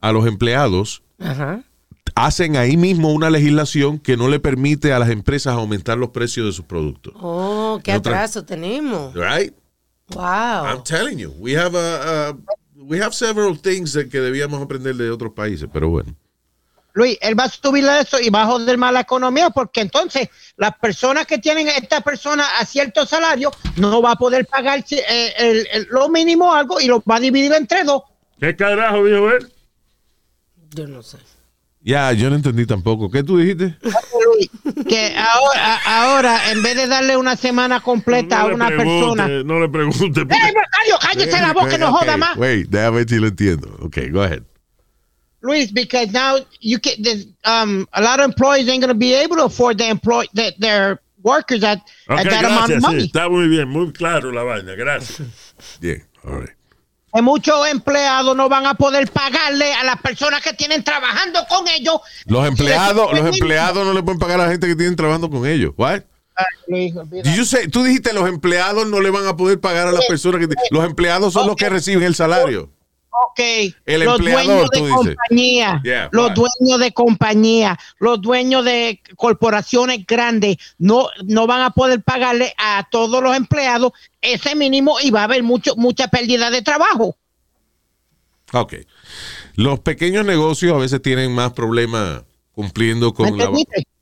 [0.01, 1.63] a los empleados, Ajá.
[2.15, 6.45] Hacen ahí mismo una legislación que no le permite a las empresas aumentar los precios
[6.47, 7.13] de sus productos.
[7.19, 9.13] Oh, qué atraso tenemos.
[9.13, 9.53] Right?
[10.13, 10.83] I'm Wow.
[10.83, 12.37] telling you, we have a, a-
[12.75, 16.13] we have several things that que debíamos aprender de otros países, pero bueno.
[16.93, 20.27] Luis, él va a subirle eso y va a joder más la economía porque entonces
[20.57, 24.83] las personas que tienen a esta persona a cierto salario no va a poder pagar
[24.91, 28.01] eh, el- el- lo mínimo algo y lo va a dividir entre dos.
[28.37, 29.49] ¿Qué carajo dijo él?
[30.71, 31.17] Yo no sé.
[31.83, 33.09] Ya, yo no entendí tampoco.
[33.09, 33.75] ¿Qué tú dijiste?
[34.87, 39.43] Que ahora, ahora en vez de darle una semana completa No a una pregunte, persona.
[39.43, 40.21] No le pregunte.
[40.25, 42.37] porque- ¡Ey, Macario, cállese la boca, no Ok, joda más!
[42.37, 43.77] Wait, déjame ver si lo entiendo.
[43.81, 44.43] Ok, go ahead.
[45.41, 46.93] Luis, because now you can,
[47.45, 50.51] um, a lot of employees ain't going to be able to afford their employ their,
[50.59, 52.83] their workers at, Ok, at that amount of gracias.
[52.83, 53.05] sí, money.
[53.07, 54.75] está muy bien, muy claro la vaina.
[54.75, 55.27] Gracias.
[55.79, 56.51] Bien, all right.
[57.13, 61.67] Que muchos empleados no van a poder pagarle a las personas que tienen trabajando con
[61.67, 61.99] ellos.
[62.25, 65.45] Los empleados, los empleados no le pueden pagar a la gente que tienen trabajando con
[65.45, 65.73] ellos.
[65.77, 66.01] What?
[67.35, 70.39] You say- tú dijiste los empleados no le van a poder pagar a las personas
[70.47, 72.69] que los empleados son los que reciben el salario.
[73.13, 73.39] Ok,
[73.85, 75.15] El los empleador, dueños de tú dices.
[75.17, 81.71] compañía, Yeah, los dueños de compañía, los dueños de corporaciones grandes no, no van a
[81.71, 86.49] poder pagarle a todos los empleados ese mínimo y va a haber mucho, mucha pérdida
[86.49, 87.17] de trabajo.
[88.53, 88.75] Ok.
[89.55, 93.51] Los pequeños negocios a veces tienen más problemas cumpliendo con ¿Me la,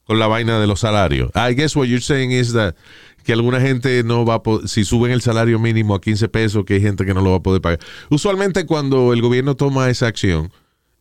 [0.06, 1.32] con la vaina de los salarios.
[1.36, 2.76] I guess what you're saying is that
[3.24, 6.66] que alguna gente no va a po- si suben el salario mínimo a 15 pesos,
[6.66, 7.80] que hay gente que no lo va a poder pagar.
[8.10, 10.52] Usualmente cuando el gobierno toma esa acción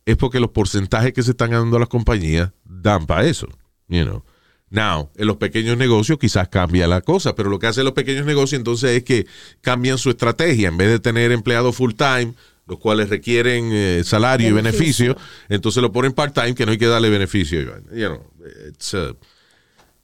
[0.05, 3.47] es porque los porcentajes que se están dando a las compañías dan para eso,
[3.87, 4.23] you know.
[4.71, 8.25] Now, en los pequeños negocios quizás cambia la cosa, pero lo que hacen los pequeños
[8.27, 9.25] negocios entonces es que
[9.61, 10.67] cambian su estrategia.
[10.67, 12.35] En vez de tener empleados full time,
[12.67, 15.17] los cuales requieren eh, salario y beneficio,
[15.49, 17.61] entonces lo ponen part time, que no hay que darle beneficio.
[17.91, 18.23] You know,
[18.67, 19.15] it's, uh,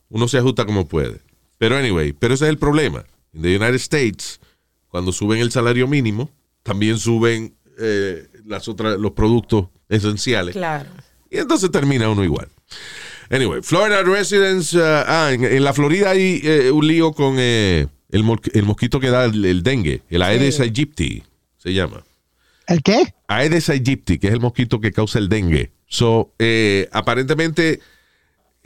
[0.10, 1.22] uno se ajusta como puede.
[1.58, 3.06] Pero anyway, pero ese es el problema.
[3.34, 4.40] En the United States,
[4.90, 6.30] cuando suben el salario mínimo,
[6.64, 10.56] también suben eh, las otras, los productos esenciales.
[10.56, 10.90] Claro.
[11.30, 12.50] Y entonces termina uno igual.
[13.30, 14.74] Anyway, Florida residents.
[14.74, 19.00] uh, ah, en, en la Florida hay eh, un lío con eh, el, el mosquito
[19.00, 21.24] que da el, el dengue, el Aedes aegypti,
[21.58, 22.04] se llama.
[22.68, 23.14] ¿El qué?
[23.28, 25.72] Aedes aegypti, que es el mosquito que causa el dengue.
[25.88, 27.80] So, eh, aparentemente,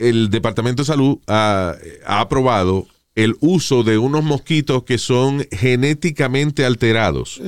[0.00, 1.74] el Departamento de Salud ha,
[2.06, 7.38] ha aprobado el uso de unos mosquitos que son genéticamente alterados,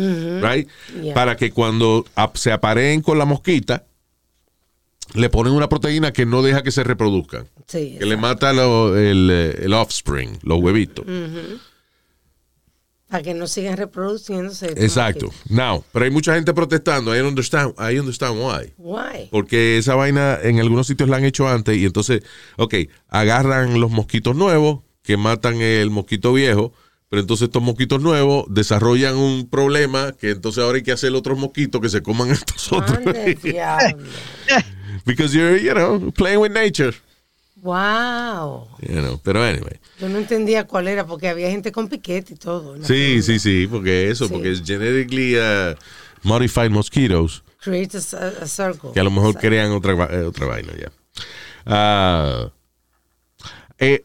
[0.43, 0.69] right?
[1.03, 1.15] Yeah.
[1.15, 3.85] Para que cuando se apareen con la mosquita,
[5.15, 8.97] le ponen una proteína que no deja que se reproduzcan, Sí, que le mata lo-
[8.99, 11.05] el, eh, el offspring, los huevitos.
[13.13, 14.69] Para que no sigan reproduciéndose.
[14.69, 15.31] Exacto.
[15.51, 17.15] Now, pero hay mucha gente protestando.
[17.15, 18.73] I understand, I understand why.
[18.79, 19.29] Why?
[19.31, 22.23] Porque esa vaina en algunos sitios la han hecho antes y entonces,
[22.57, 22.75] ok,
[23.11, 26.73] agarran los mosquitos nuevos que matan el mosquito viejo,
[27.11, 31.39] pero entonces estos mosquitos nuevos desarrollan un problema que entonces ahora hay que hacer otros
[31.39, 32.99] mosquitos que se coman estos otros.
[35.05, 36.95] Because you're, you know, playing with nature.
[37.63, 38.69] Wow.
[38.81, 39.21] You know.
[39.23, 39.79] Pero anyway.
[40.01, 42.77] Yo no entendía cuál era porque había gente con piquete y todo.
[42.77, 42.85] ¿no?
[42.85, 44.33] Sí, sí, sí, porque eso, Sí.
[44.33, 45.75] porque es genetically uh,
[46.25, 47.43] modified mosquitoes.
[47.63, 48.01] Create a,
[48.43, 48.91] a- circle.
[48.93, 49.49] que a lo mejor Exacto.
[49.49, 50.91] crean otra, eh, otra vaina ya.
[51.65, 52.51] Ah,
[53.79, 54.05] eh,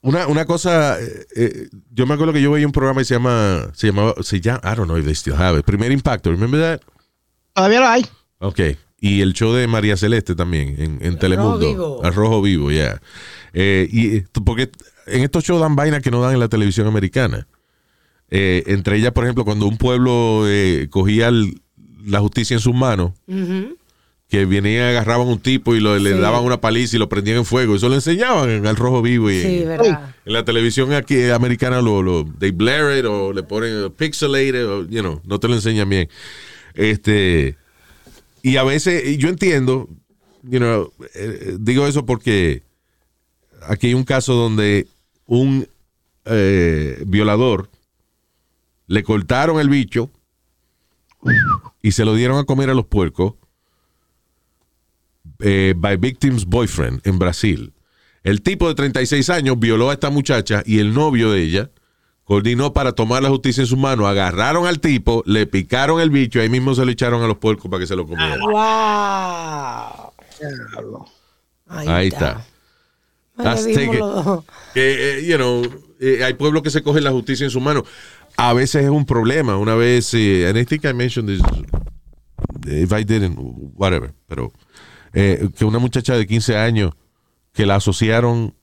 [0.00, 3.14] una, una cosa, eh, eh, yo me acuerdo que yo veía un programa que se
[3.14, 6.30] llama, se llamaba, se llama, I don't know if they still have it, Primer Impacto,
[6.30, 6.80] remember that?
[7.52, 8.06] Todavía lo hay.
[8.38, 8.60] Ok,
[9.08, 11.58] y el show de María Celeste también, en, en Telemundo.
[11.68, 12.00] Vivo.
[12.04, 13.00] Al Rojo Vivo, ya.
[13.52, 14.70] Eh, y eh, porque
[15.06, 17.46] en estos shows dan vainas que no dan en la televisión americana.
[18.30, 21.60] Eh, entre ellas, por ejemplo, cuando un pueblo eh, cogía el-
[22.06, 23.12] la justicia en sus manos,
[24.28, 26.18] que venían, agarraban un tipo y lo- le Sí.
[26.18, 27.76] daban una paliza y lo prendían en fuego.
[27.76, 30.14] Eso lo enseñaban en Al Rojo Vivo y Sí, en, verdad.
[30.24, 34.86] en la televisión aquí americana lo, lo they blare it o le ponen pixelated o,
[34.88, 36.08] you know, no te lo enseñan bien.
[36.74, 37.56] Este,
[38.44, 39.88] y a veces, yo entiendo,
[40.42, 42.62] you know, eh, digo eso porque
[43.62, 44.86] aquí hay un caso donde
[45.24, 45.66] un
[46.26, 47.70] eh, violador
[48.86, 50.10] le cortaron el bicho
[51.80, 53.32] y se lo dieron a comer a los puercos
[55.38, 57.72] eh, by victim's boyfriend en Brasil.
[58.24, 61.70] El tipo de 36 años violó a esta muchacha y el novio de ella
[62.24, 64.06] coordinó para tomar la justicia en sus manos.
[64.06, 67.38] Agarraron al tipo, le picaron el bicho y ahí mismo se lo echaron a los
[67.38, 68.40] puercos para que se lo comieran.
[68.40, 70.12] Wow.
[71.68, 72.44] Ahí está.
[73.36, 73.66] Dos.
[73.66, 75.62] que, eh, you know,
[76.00, 77.84] eh, hay pueblos que se cogen la justicia en sus manos.
[78.36, 79.56] A veces es un problema.
[79.56, 81.42] Una vez, eh, and I think I mentioned this,
[82.66, 83.38] if I didn't,
[83.74, 84.52] whatever, pero
[85.12, 86.92] eh, que una muchacha de 15 años
[87.52, 88.54] que la asociaron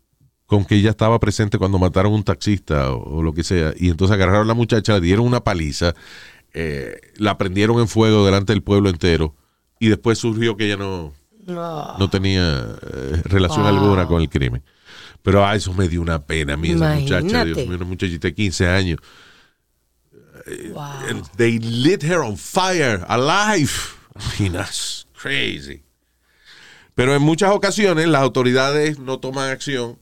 [0.51, 3.73] con que ella estaba presente cuando mataron a un taxista o, o lo que sea,
[3.77, 5.95] y entonces agarraron a la muchacha, le dieron una paliza,
[6.53, 9.33] eh, la prendieron en fuego delante del pueblo entero,
[9.79, 11.13] y después surgió que ella no,
[11.47, 11.97] No.
[11.97, 14.61] no tenía eh, relación alguna con el crimen.
[15.23, 17.45] Pero a eso me dio una pena a mí, esa muchacha.
[17.45, 18.99] Dios mío, una muchachita de 15 años.
[20.73, 20.81] Wow.
[21.09, 23.71] And they lit her on fire, alive.
[24.17, 25.83] I mean, that's crazy.
[26.93, 29.97] Pero en muchas ocasiones las autoridades no toman acción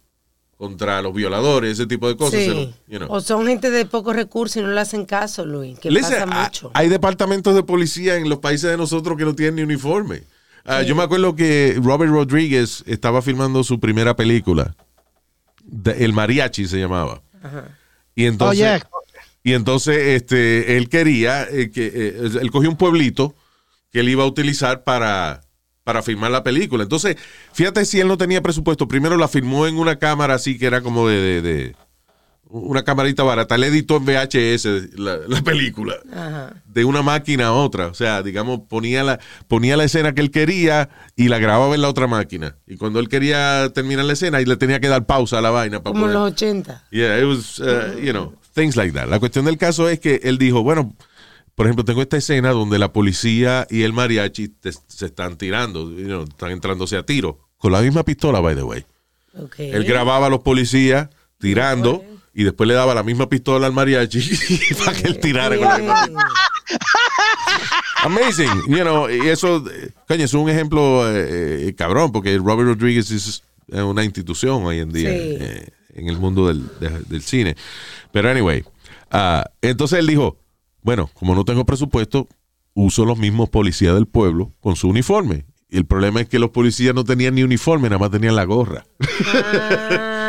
[0.60, 2.42] contra los violadores, ese tipo de cosas.
[2.42, 2.48] Sí.
[2.50, 3.08] lo- you know.
[3.10, 5.80] O son gente de pocos recursos y no le hacen caso, Luis.
[5.80, 6.72] Que Listen, pasa mucho.
[6.74, 10.24] Hay departamentos de policía en los países de nosotros que no tienen ni uniforme.
[10.66, 14.76] Ah, Yo me acuerdo que Robert Rodríguez estaba filmando su primera película.
[15.64, 17.22] de- El Mariachi se llamaba.
[18.14, 18.84] Y entonces, Oye,
[19.44, 23.34] y entonces este, él quería eh, que eh, él cogió un pueblito
[23.94, 25.40] que él iba a utilizar para,
[25.84, 26.84] para filmar la película.
[26.84, 27.16] Entonces,
[27.54, 28.88] fíjate si él no tenía presupuesto.
[28.88, 31.76] Primero la filmó en una cámara así que era como de, de- de-
[32.52, 33.54] una camarita barata.
[33.56, 36.54] Él editó en VHS la, la película Ajá.
[36.66, 37.88] de una máquina a otra.
[37.88, 41.82] O sea, digamos, ponía la, ponía la escena que él quería y la grababa en
[41.84, 42.56] la otra máquina.
[42.66, 45.52] Y cuando él quería terminar la escena, y le tenía que dar pausa a la
[45.52, 46.16] vaina para Como poder.
[46.16, 46.86] los 80.
[46.90, 49.08] Yeah, it was, uh, you know, things like that.
[49.08, 50.96] La cuestión del caso es que él dijo, bueno,
[51.60, 55.92] por ejemplo, tengo esta escena donde la policía y el mariachi te- se están tirando,
[55.92, 57.38] you know, están entrándose a tiro.
[57.58, 58.86] Con la misma pistola, by the way.
[59.38, 59.70] Okay.
[59.72, 62.02] Él grababa a los policías tirando
[62.34, 64.22] y después le daba la misma pistola al mariachi
[64.86, 66.18] para que él tirara con la misma Bien.
[68.04, 69.62] Amazing, you know, y eso,
[70.08, 74.94] coño, es un ejemplo eh, eh, cabrón, porque Robert Rodriguez es una institución hoy en
[74.94, 75.16] día Sí.
[75.42, 77.58] eh, en el mundo del, de- del cine.
[78.14, 78.64] Pero anyway,
[79.12, 80.38] ah, entonces él dijo,
[80.82, 82.28] bueno, como no tengo presupuesto,
[82.74, 85.46] uso los mismos policías del pueblo con su uniforme.
[85.72, 88.44] Y el problema es que los policías no tenían ni uniforme, nada más tenían la
[88.44, 88.86] gorra.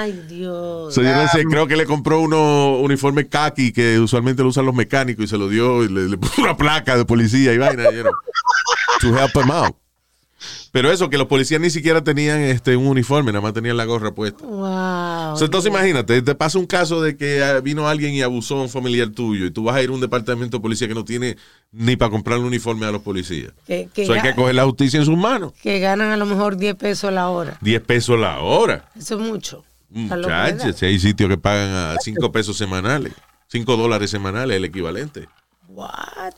[0.01, 0.71] Ay, Dios.
[0.91, 4.67] So, yo no sé, creo que le compró uno uniforme khaki que usualmente lo usan
[4.67, 7.59] los mecánicos y se lo dio y le, le puso una placa de policía y
[7.59, 8.13] vaina, you know,
[9.01, 9.77] to help him out.
[10.73, 13.85] Pero eso, que los policías ni siquiera tenían este, un uniforme, nada más tenían la
[13.85, 14.45] gorra puesta.
[14.45, 15.43] Wow.
[15.43, 18.69] Entonces imagínate, te pasa un caso de que ah, vino alguien y abusó a un
[18.69, 21.37] familiar tuyo y tú vas a ir a un departamento de policía que no tiene
[21.73, 23.53] ni para comprar un uniforme a los policías.
[23.67, 25.53] que, que hay que coger la justicia en sus manos.
[25.63, 27.59] que ganan a lo mejor 10 pesos la hora.
[27.61, 28.89] 10 pesos la hora.
[28.97, 29.65] Eso es mucho.
[29.91, 33.13] Muchachos, si hay sitios que pagan a 5 pesos semanales.
[33.49, 35.29] 5 dólares semanales, el equivalente.
[35.69, 36.35] What?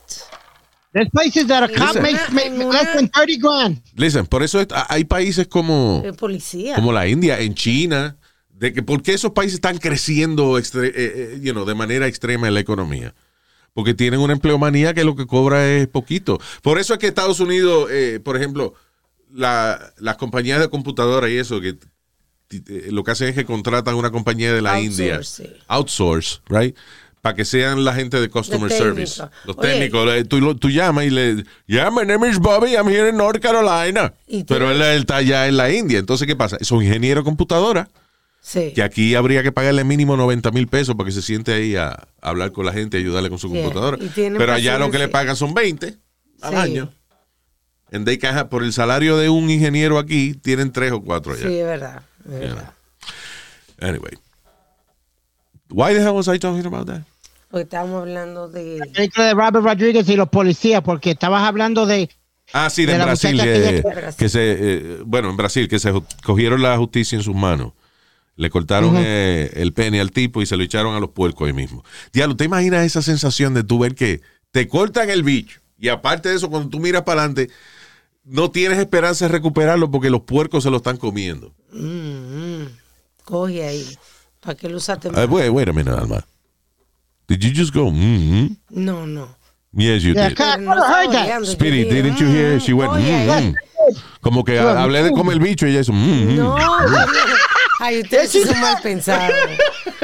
[0.93, 3.81] There's places that a cop makes, make less than 30 grand.
[3.95, 6.75] Listen, por eso es- hay países como, El policía.
[6.75, 8.15] como la India, en China,
[8.51, 10.93] de que por qué esos países están creciendo extre- eh,
[11.35, 13.13] eh, you know, de manera extrema en la economía.
[13.73, 16.39] Porque tienen una empleomanía que lo que cobra es poquito.
[16.61, 18.75] Por eso es que Estados Unidos, eh, por ejemplo,
[19.33, 21.69] la- las compañías de computadora y eso, que
[22.51, 25.49] eh, lo que hacen es que contratan una compañía de la Outsource, India, sí.
[25.67, 26.75] outsource, right?
[27.23, 29.23] Para que sean la gente de customer De service.
[29.45, 29.69] Los Oye.
[29.69, 30.05] técnicos.
[30.05, 31.45] le- Tú, tú llamas y le.
[31.67, 34.13] Yeah, my name is Bobby, I'm here in North Carolina.
[34.27, 35.99] Y Pero él, está allá en la India.
[35.99, 36.57] Entonces, ¿qué pasa?
[36.59, 37.87] Es un ingeniero de computadora
[38.41, 38.73] Sí.
[38.75, 41.91] que aquí habría que pagarle mínimo 90 mil pesos para que se siente ahí a,
[41.91, 43.97] a hablar con la gente y ayudarle con su Sí, computadora.
[44.13, 45.95] Pero allá lo que le pagan son 20
[46.41, 46.57] al Sí.
[46.57, 46.93] año.
[47.91, 51.47] En have- por el salario de un ingeniero aquí, tienen tres o cuatro allá.
[51.47, 52.01] Sí, es verdad.
[52.25, 52.73] es verdad.
[53.79, 54.11] Anyway.
[55.69, 57.01] Why the hell was I talking about that?
[57.53, 58.79] Porque estamos hablando de.
[58.79, 62.09] La película de Robert Rodriguez y los policías, porque estabas hablando de.
[62.51, 63.39] Ah, sí, de, Brasil.
[63.43, 67.35] eh, que- que se, eh, bueno, en Brasil, que se cogieron la justicia en sus
[67.35, 67.73] manos.
[68.37, 71.53] Le cortaron eh, el pene al tipo y se lo echaron a los puercos ahí
[71.53, 71.83] mismo.
[72.11, 75.59] Diablo, ¿te imaginas esa sensación de tú ver que te cortan el bicho?
[75.77, 77.53] Y aparte de eso, cuando tú miras para adelante,
[78.23, 81.53] no tienes esperanza de recuperarlo porque los puercos se lo están comiendo.
[81.71, 82.67] Mm, mm.
[83.25, 83.95] Coge ahí.
[84.39, 85.29] ¿Para qué lo usaste Uh, más?
[85.29, 86.25] wait, wait a minute, Alma.
[87.27, 89.27] Did you just go, mm No, no.
[89.75, 90.37] Yes, you Yeah, did.
[90.61, 92.59] no dije, didn't you hear?
[92.59, 93.27] She went, coge ahí.
[93.27, 93.55] mm, mm.
[94.21, 96.35] Como que hablé de comer el bicho y ella hizo, mm, mm.
[96.37, 96.55] No.
[97.79, 99.35] Ay, ustedes sí son mal pensados.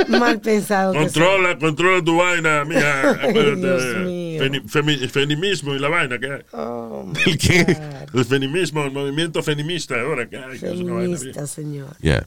[0.08, 0.98] Mal pensados.
[0.98, 3.12] Controla, controla tu vaina, mija.
[3.24, 4.20] Acuérdate
[4.68, 6.42] femi- el feminismo y la vaina que hay.
[6.54, 7.78] Oh, my ¿El qué?
[8.14, 10.58] El feminismo, el movimiento feminista ahora que hay.
[10.58, 11.96] Feminista, señor.
[12.02, 12.24] Yeah.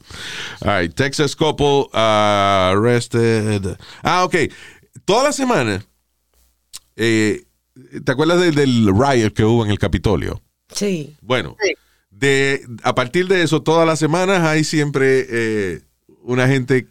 [0.61, 0.93] All right.
[0.95, 3.77] Texas couple uh, arrested.
[4.03, 4.35] Ah, ok.
[5.05, 5.85] Toda la semana.
[6.95, 7.43] eh,
[8.05, 10.41] ¿Te acuerdas del, del riot que hubo en el Capitolio?
[10.73, 11.17] Sí.
[11.21, 11.55] Bueno,
[12.11, 15.81] de, a partir de eso, todas las semanas hay siempre eh,
[16.21, 16.87] una gente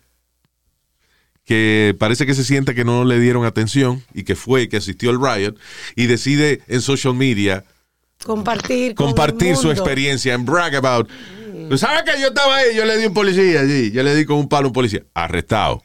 [1.45, 5.11] que parece que se siente que no le dieron atención y que fue, que asistió
[5.11, 5.55] al riot
[5.97, 7.65] y decide en social media
[8.25, 8.95] Compartir.
[8.95, 11.09] con compartir su experiencia en brag about.
[11.77, 12.77] ¿Sabes que yo estaba ahí?
[12.77, 13.91] Yo le di un policía allí.
[13.91, 15.03] Yo le di con un palo a un policía.
[15.15, 15.83] Arrestado.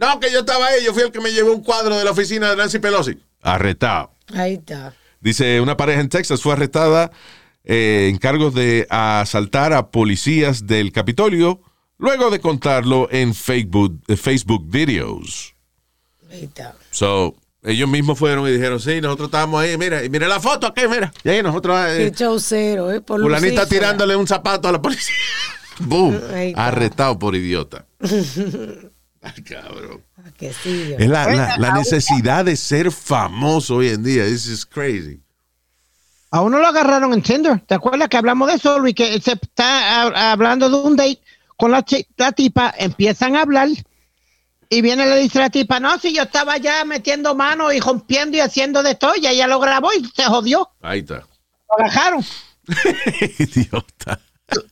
[0.00, 0.82] No, que yo estaba ahí.
[0.84, 3.18] Yo fui el que me llevó un cuadro de la oficina de Nancy Pelosi.
[3.42, 4.12] Arrestado.
[4.34, 4.94] Ahí está.
[5.20, 7.10] Dice, una pareja en Texas fue arrestada
[7.64, 11.60] eh, en cargos de asaltar a policías del Capitolio
[11.98, 15.54] luego de contarlo en Facebook, eh, Facebook videos.
[16.30, 16.74] Ahí está.
[16.90, 20.66] So, ellos mismos fueron y dijeron, sí, nosotros estábamos ahí, mira, y mira la foto
[20.66, 21.12] aquí, mira.
[21.22, 21.78] Y ahí nosotros...
[21.88, 23.02] eh, Qué cero, ¿eh?
[23.02, 25.14] Por Fulanita tirándole un zapato a la policía.
[25.80, 26.18] Boom.
[26.56, 27.84] Arrestado por idiota.
[29.22, 30.02] Ay, cabrón.
[30.16, 30.94] Ah, que sí.
[30.98, 34.24] Es la, la- la necesidad de ser famoso hoy en día.
[34.24, 35.20] This is crazy.
[36.30, 37.60] A uno lo agarraron en Tinder.
[37.60, 38.94] ¿Te acuerdas que hablamos de eso, Luis?
[38.94, 41.20] Que se está hablando de un date
[41.56, 41.84] con la,
[42.16, 43.68] la tipa, empiezan a hablar
[44.70, 47.72] y viene y le dice a la tipa, no, si yo estaba ya metiendo mano
[47.72, 50.70] y rompiendo y haciendo de todo, y ella lo grabó y se jodió.
[50.80, 51.26] Ahí está.
[51.76, 52.24] Lo agarraron.
[53.38, 54.20] idiota.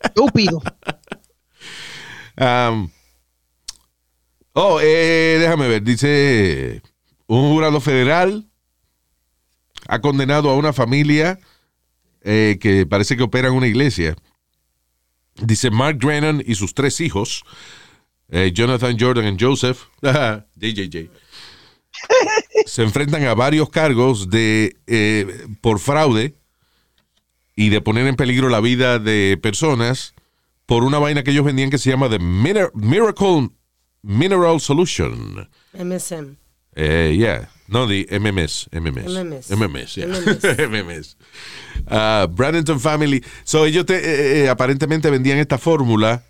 [0.05, 0.63] Estúpido.
[2.41, 2.89] Um,
[4.61, 5.83] oh, eh, déjame ver.
[5.83, 6.83] Dice
[7.27, 8.49] un jurado federal
[9.87, 11.39] ha condenado a una familia
[12.23, 14.17] eh, que parece que opera en una iglesia.
[15.37, 17.45] Dice Mark Drennan y sus tres hijos,
[18.29, 21.11] eh, Jonathan, Jordan y Joseph, JJJ,
[22.67, 26.35] se enfrentan a varios cargos de eh, por fraude
[27.55, 30.15] y de poner en peligro la vida de personas
[30.67, 33.51] por una vaina que ellos vendían que se llama The Miracle
[34.09, 35.47] Mineral Solution.
[35.75, 36.37] MSM.
[36.75, 37.47] Eh, yeah.
[37.69, 38.67] No, the MMS.
[38.73, 39.05] MMS.
[39.05, 39.51] MMS.
[39.51, 40.07] MMS, yeah.
[40.07, 40.59] MMS.
[40.71, 41.17] MMS.
[41.87, 43.23] Ah, Brandon Family.
[43.45, 46.23] So, ellos te- eh, eh, aparentemente vendían esta fórmula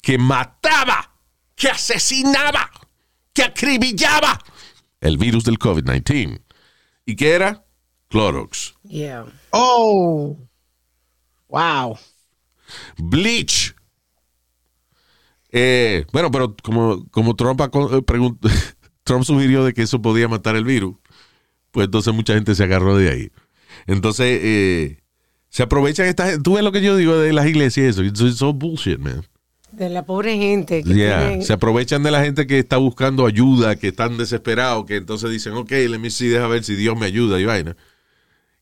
[0.00, 1.10] que mataba,
[1.56, 2.70] que asesinaba,
[3.32, 4.38] que acribillaba
[5.00, 6.40] el virus del COVID-19.
[7.06, 7.64] ¿Y qué era?
[8.08, 8.74] Clorox.
[8.84, 9.24] Yeah.
[9.50, 10.36] Oh.
[11.48, 11.98] Wow.
[12.98, 13.74] Bleach.
[15.52, 18.00] Eh, bueno, pero como, como Trump, eh,
[19.04, 20.96] Trump sugirió de que eso podía matar el virus,
[21.70, 23.30] pues entonces mucha gente se agarró de ahí.
[23.86, 24.96] Entonces, eh,
[25.52, 26.42] Se aprovechan esta gente.
[26.42, 28.04] Tú ves lo que yo digo de las iglesias y eso.
[28.04, 29.24] It's, it's so bullshit, man.
[29.72, 30.82] De la pobre gente.
[30.84, 31.18] Que Yeah.
[31.20, 35.28] tienen- Se aprovechan de la gente que está buscando ayuda, que están desesperados, que entonces
[35.30, 37.76] dicen, ok, let me see, deja ver si Dios me ayuda y vaina.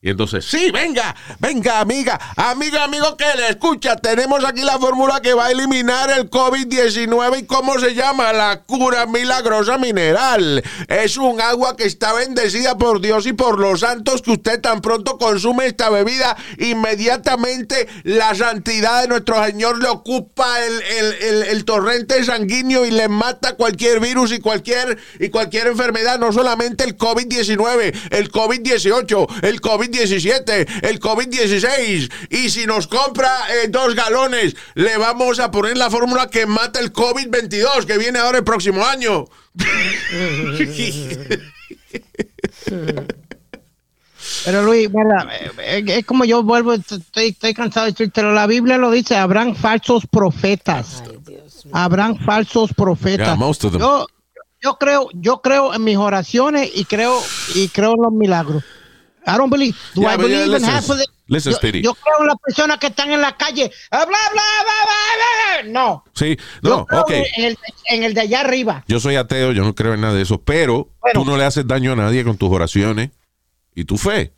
[0.01, 5.21] Y entonces, sí, venga, venga, amiga, amiga, amigo que le escucha, tenemos aquí la fórmula
[5.21, 10.63] que va a eliminar el COVID-19 y cómo se llama, la cura milagrosa mineral.
[10.87, 14.83] Es un agua que está bendecida por Dios y por los santos que usted tan
[14.83, 21.65] pronto consume esta bebida, inmediatamente la santidad de nuestro Señor le ocupa el, el- el-
[21.65, 26.97] torrente sanguíneo y le mata cualquier virus y cualquier, y cualquier enfermedad, no solamente el
[26.97, 29.61] COVID-19, el COVID-18, el
[29.91, 32.11] COVID-17, el COVID-16.
[32.31, 36.81] Y si nos compra eh, dos galones, le vamos a poner la fórmula que mata
[36.81, 39.27] el COVID-22, que viene ahora el próximo año.
[44.45, 45.27] Pero Luis, mira,
[45.59, 49.17] eh, es como yo vuelvo, estoy, estoy cansado de decirte, pero la Biblia lo dice,
[49.17, 51.03] habrán falsos profetas.
[51.05, 51.39] Ay.
[51.73, 53.27] Habrán falsos profetas.
[53.27, 53.81] Yeah, most of them.
[53.81, 54.07] Yo,
[54.61, 57.21] yo creo, yo creo en mis oraciones y creo
[57.55, 58.65] y creo en los milagros.
[59.29, 59.77] I don't believe.
[59.95, 61.09] Do Yeah, I but yeah, believe in half of it?
[61.27, 61.83] listen, yo, Speedy.
[61.83, 63.71] yo creo en las personas que están en la calle.
[63.91, 65.71] ah, Bla, bla, bla, bla.
[65.73, 66.05] No.
[66.15, 67.11] Sí, Yo no, creo ok.
[67.37, 67.59] en, el,
[67.91, 68.85] en el de allá arriba.
[68.89, 71.21] Yo soy ateo, yo no creo en nada de eso, pero Bueno.
[71.21, 73.11] tú no le haces daño a nadie con tus oraciones
[73.75, 74.33] y tu fe.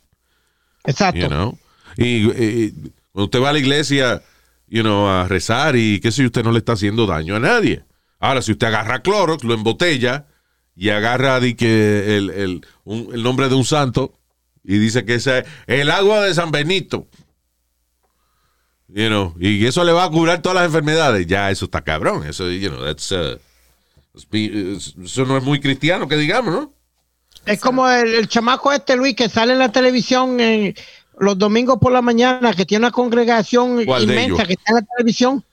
[0.83, 1.19] Exacto.
[1.19, 1.57] you know.
[1.97, 2.71] Y, y
[3.11, 4.21] cuando usted va a la iglesia,
[4.67, 7.39] you know, a rezar y qué sé yo, usted no le está haciendo daño a
[7.39, 7.83] nadie.
[8.19, 10.25] Ahora, si usted agarra Clorox, lo embotella
[10.75, 14.13] y agarra que el, el- un- el nombre de un santo
[14.63, 17.07] y dice que ese es el agua de San Benito.
[18.87, 21.25] You know, y eso le va a curar todas las enfermedades.
[21.25, 22.25] Ya, eso está cabrón.
[22.27, 23.39] Eso, you know, that's, uh,
[24.13, 26.73] eso no es muy cristiano, que digamos, ¿no?
[27.45, 30.75] Es como el, el chamaco este, Luis, que sale en la televisión eh,
[31.17, 34.75] los domingos por la mañana, que tiene una congregación ¿Cuál de inmensa que está en
[34.75, 35.45] la televisión.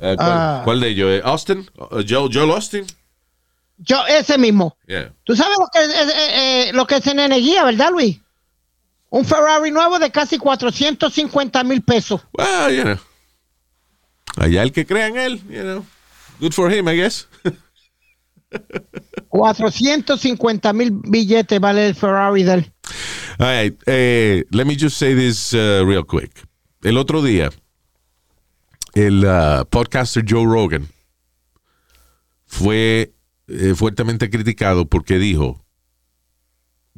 [0.00, 0.60] Eh, ¿cuál, Ah.
[0.62, 1.10] cuál de ellos?
[1.10, 1.66] Eh, ¿Austin?
[1.78, 2.84] Uh, Joel, Joel Austin?
[3.78, 4.76] Yo, ese mismo.
[4.86, 5.12] Yeah.
[5.24, 8.18] ¿Tú sabes lo que es, eh, eh, lo que es en energía, verdad, Luis?
[9.16, 12.20] Un Ferrari nuevo de casi 450 mil pesos.
[12.36, 12.98] Well, you know.
[14.36, 15.86] Allá el que crea en él, you know.
[16.38, 17.26] Good for him, I guess.
[19.30, 22.72] 450 mil billetes vale el Ferrari de él.
[23.38, 26.46] All right, eh, let me just say this uh, real quick.
[26.82, 27.50] El otro día,
[28.94, 30.88] el uh, podcaster Joe Rogan
[32.44, 33.14] fue
[33.48, 35.65] eh, fuertemente criticado porque dijo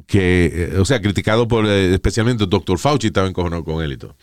[0.06, 3.92] que, eh, o sea, criticado por eh, especialmente el doctor Fauci estaba encojonado con él
[3.92, 4.16] y todo.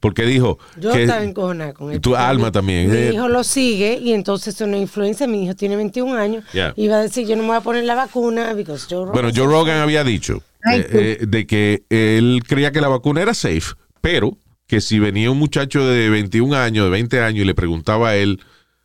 [0.00, 2.00] Porque dijo Yo que estaba encojonada con él.
[2.00, 2.90] tu alma mi- también.
[2.90, 5.26] Mi eh, hijo lo sigue y entonces es una influencia.
[5.26, 6.44] Mi hijo tiene 21 años.
[6.52, 6.74] Yeah.
[6.76, 9.12] Y va a decir, yo no me voy a poner la vacuna because Joe Rogan
[9.12, 10.42] Bueno, Joe Rogan había dicho
[10.72, 10.86] eh,
[11.20, 15.38] eh, de que él creía que la vacuna era safe, pero que si venía un
[15.38, 18.40] muchacho de 21 años, de 20 años, y le preguntaba a él,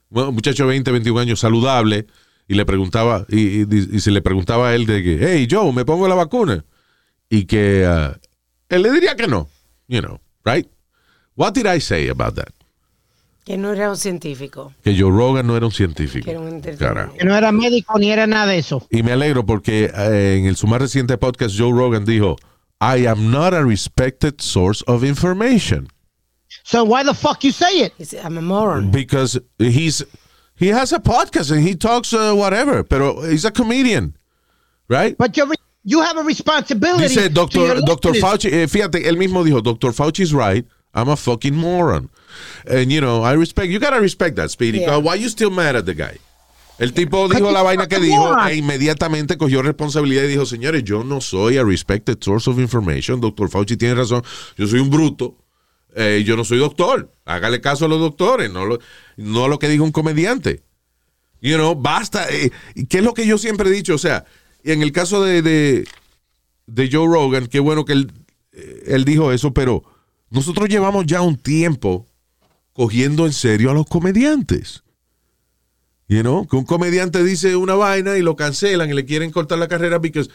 [0.09, 2.07] bueno, un muchacho de 20, 21 años saludable,
[2.47, 5.71] y le preguntaba, y, y- y se le preguntaba a él de que, hey, Joe,
[5.73, 6.63] ¿me pongo la vacuna?
[7.29, 8.17] Y que ah,
[8.69, 9.49] él le diría que no,
[9.87, 10.67] you know, right?
[11.35, 12.49] What did I say about that?
[13.45, 14.73] Que no era un científico.
[14.83, 16.25] Que Joe Rogan no era un científico.
[16.25, 16.93] Que era un entretenimiento.
[16.95, 17.17] Carajo.
[17.17, 18.85] Que no era médico ni era nada de eso.
[18.91, 22.35] Y me alegro porque eh, en el su más reciente podcast Joe Rogan dijo,
[22.81, 25.87] I am not a respected source of information
[26.63, 27.93] So why the fuck you say it?
[27.97, 28.91] He said, I'm a moron.
[28.91, 30.05] because he's
[30.57, 34.17] he has a podcast and he talks uh, whatever, pero he's a comedian,
[34.89, 35.17] right?
[35.17, 35.47] But you're,
[35.83, 37.07] you have a responsibility.
[37.07, 37.75] Dice Dr.
[37.75, 38.21] listeners.
[38.21, 39.91] Fauci, eh, fíjate, él mismo dijo, Dr.
[39.93, 40.65] Fauci's right.
[40.93, 42.09] I'm a fucking moron.
[42.65, 44.79] And you know, I respect you gotta respect that, Speedy.
[44.79, 44.97] Yeah.
[44.97, 46.17] Why you still mad at the guy?
[46.79, 51.03] El tipo dijo la vaina que dijo e inmediatamente cogió responsabilidad y dijo, señores, yo
[51.03, 53.19] no soy a respected source of information.
[53.19, 53.49] Dr.
[53.49, 54.23] Fauci tiene razón.
[54.57, 55.35] Yo soy un bruto.
[55.95, 57.11] Eh, yo no soy doctor.
[57.25, 58.79] Hágale caso a los doctores, no lo,
[59.15, 60.63] no lo que dijo un comediante.
[61.41, 62.29] You know, basta.
[62.29, 62.51] Eh,
[62.89, 63.95] ¿Qué es lo que yo siempre he dicho?
[63.95, 64.25] O sea,
[64.63, 68.11] en el caso de, de, Joe Rogan, qué bueno que él,
[68.51, 69.83] eh, él dijo eso, pero
[70.29, 72.07] nosotros llevamos ya un tiempo
[72.73, 74.83] cogiendo en serio a los comediantes.
[76.09, 79.57] You know, que un comediante dice una vaina y lo cancelan y le quieren cortar
[79.57, 80.25] la carrera porque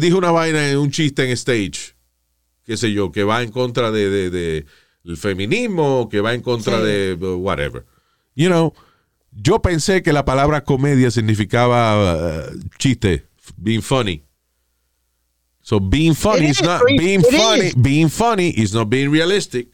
[0.00, 1.94] dijo una vaina en un chiste en stage,
[2.68, 4.66] qué sé yo, que va en contra de, de- de
[5.04, 6.84] el feminismo, que va en contra Sí.
[6.84, 7.84] de whatever.
[8.36, 8.74] You know,
[9.32, 11.96] yo pensé que la palabra comedia significaba
[12.52, 13.24] uh, chiste,
[13.56, 14.22] being funny.
[15.62, 17.66] So being funny is is, not being it funny.
[17.68, 17.74] is.
[17.74, 19.68] Being funny is not being realistic.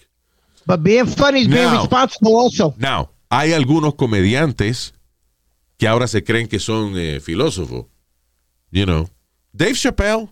[0.66, 2.74] But being funny is being responsible also.
[2.78, 4.94] Now, hay algunos comediantes
[5.78, 7.86] que ahora se creen que son eh, filósofos.
[8.70, 9.08] You know,
[9.52, 10.28] Dave Chappelle,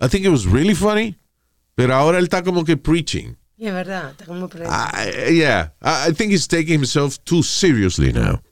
[0.00, 1.16] I think it was really funny,
[1.74, 3.34] pero ahora él está como que preaching.
[3.56, 4.72] Y es verdad, está como prendido.
[4.74, 8.42] I- yeah, I, think he's taking himself too seriously now.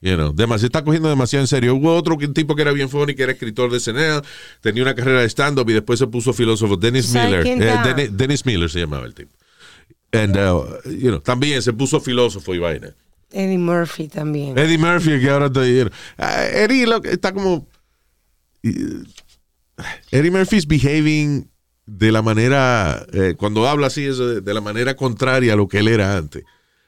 [0.00, 1.76] You know, demasiado, está cogiendo demasiado en serio.
[1.76, 4.22] Hubo otro que- tipo que era bien funny, que era escritor de SNL,
[4.60, 6.76] tenía una carrera de stand-up y después se puso filósofo.
[6.76, 7.62] Dennis ¿Sabe Miller.
[7.62, 7.80] Eh?
[7.84, 9.32] Dennis, Dennis Miller se llamaba el tipo.
[10.12, 12.94] And, uh, you know, también se puso filósofo y vaina.
[13.30, 14.58] Eddie Murphy también.
[14.58, 17.66] Eddie Murphy, que ahora está you know, ah, Eddie lo está como.
[18.64, 19.04] eh,
[20.10, 21.48] Eddie Murphy is behaving
[21.86, 23.04] de la manera.
[23.12, 26.16] eh, cuando habla así, es de, de la manera contraria a lo que él era
[26.16, 26.44] antes.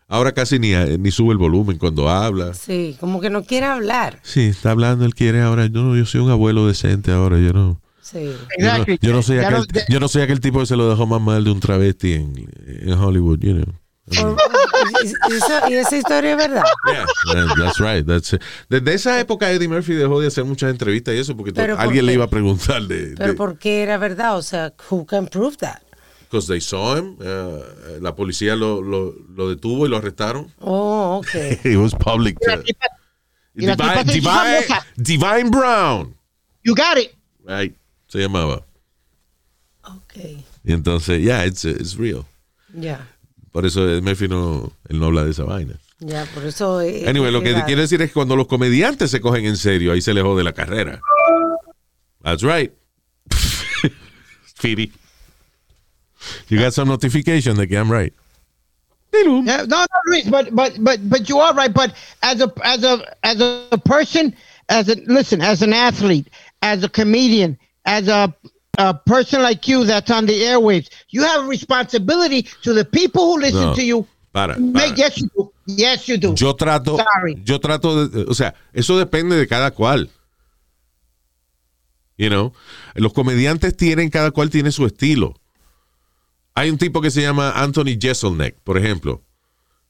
[0.07, 2.53] Ahora casi ni, ni sube el volumen cuando habla.
[2.55, 4.21] Sí, como que no quiere hablar.
[4.23, 5.67] Sí, está hablando, él quiere ahora.
[5.67, 7.81] Yo, no, yo soy un abuelo decente ahora, yo no.
[8.03, 8.31] Sí.
[8.59, 11.07] Yo no, yo no soy aquel, yo no soy aquel tipo que se lo dejó
[11.07, 13.75] más mal de un travesti en, en Hollywood, you know.
[14.07, 16.65] Y, esa historia es verdad.
[16.87, 18.07] Yeah, that- that's right.
[18.07, 18.43] That's it.
[18.69, 21.77] Desde esa época Eddie Murphy dejó de hacer muchas entrevistas y eso porque to- Pero
[21.77, 24.37] ¿por alguien le iba a preguntar de, Pero de- ¿por qué era verdad?
[24.37, 25.81] O sea, who can prove that?
[26.31, 27.17] because they saw him.
[27.21, 30.53] uh, la policía lo, lo, lo detuvo y lo arrestaron.
[30.61, 31.35] Oh, ok.
[31.65, 32.37] It was public.
[32.41, 32.61] Uh,
[33.55, 34.87] Divine, Divine, famosa.
[34.97, 36.17] Divine Brown.
[36.65, 37.15] You got it.
[37.47, 37.77] Right.
[38.09, 38.65] Se llamaba.
[39.85, 40.17] Ok.
[40.65, 42.25] Y entonces, yeah, it's, it's real.
[42.75, 43.07] Ya.
[43.55, 45.75] Por eso Eddie Murphy no, él no habla de esa vaina.
[46.01, 46.81] Ya, por eso.
[46.81, 49.93] eh, Anyway, lo que quiero decir es que cuando los comediantes se cogen en serio,
[49.93, 51.01] ahí se les jode la carrera.
[52.25, 52.73] That's right.
[54.49, 54.91] Speedy.
[56.49, 58.13] You got some notification de que I'm right.
[59.13, 61.73] Yeah, no, no, Luis, but but but but you are right.
[61.73, 61.95] But
[62.25, 64.35] as a as a as a person,
[64.69, 66.27] as a listen, as an athlete,
[66.61, 68.35] as a comedian, as a
[68.79, 73.23] a person like you that's on the airwaves, you have a responsibility to the people
[73.27, 73.75] who listen No.
[73.75, 74.07] to you.
[74.33, 74.95] Para, para.
[74.97, 75.53] yes, you do.
[75.67, 76.35] Yes, you do.
[76.35, 77.41] Yo trato, Sorry.
[77.45, 80.11] yo trato de, o sea, eso depende de cada cual.
[82.17, 82.53] You know,
[82.95, 85.35] los comediantes tienen, cada cual tiene su estilo.
[86.55, 89.23] Hay un tipo que se llama Anthony Jeselnik, por ejemplo,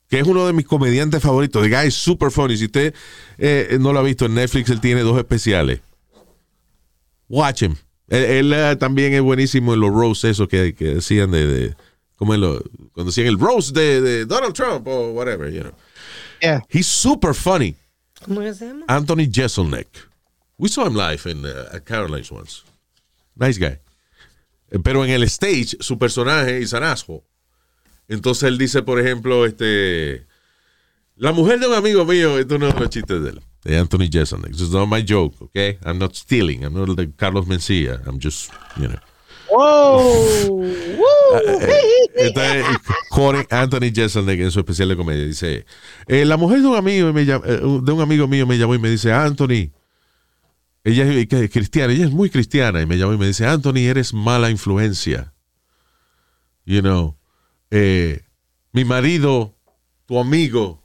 [0.08, 1.62] que es uno de mis comediantes favoritos.
[1.62, 2.56] The guy is super funny.
[2.56, 2.94] Si usted
[3.36, 5.80] eh, no lo ha visto en Netflix, él tiene dos especiales.
[7.28, 7.76] Watch him.
[8.08, 11.76] Él, él, eh, también es buenísimo en los roasts esos que, que decían de, de
[12.16, 15.72] como lo- cuando hacían el roast de, de Donald Trump o whatever, you know.
[16.40, 16.62] Yeah.
[16.68, 17.76] He's super funny.
[18.24, 18.84] ¿Cómo se llama?
[18.88, 19.88] Anthony Jeselnik.
[20.58, 22.62] We saw him live in, uh, at Caroline's once.
[23.36, 23.78] Nice guy.
[24.70, 27.22] Eh, Pero en el stage, su personaje es an asshole.
[28.08, 30.26] Entonces él dice, por ejemplo, este.
[31.16, 34.08] La mujer de un amigo mío, esto no es los chistes de él, de Anthony
[34.08, 34.52] Jeselnik.
[34.52, 35.78] This is not my joke, okay?
[35.84, 36.64] I'm not stealing.
[36.64, 38.06] I'm not like Carlos Mencía.
[38.06, 38.98] I'm just, you know.
[39.50, 40.56] Whoa.
[40.58, 41.04] Woo.
[42.16, 42.64] Entonces,
[43.10, 45.64] quoting Anthony Jeselnik en su especial de comedia, dice,
[46.06, 48.78] eh, la mujer de un amigo me eh, de un amigo mío me llamó y
[48.78, 49.72] me dice, Anthony,
[50.84, 54.12] ella es cristiana, ella es muy cristiana, y me llamó y me dice, Anthony, eres
[54.12, 55.32] mala influencia.
[56.66, 57.16] You know,
[57.70, 58.22] eh,
[58.72, 59.54] mi marido,
[60.06, 60.82] tu amigo,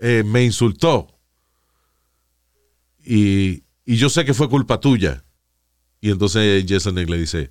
[0.00, 1.15] eh, me insultó.
[3.06, 5.24] Y, y yo sé que fue culpa tuya.
[6.00, 7.50] Y entonces Jeselnik le dice,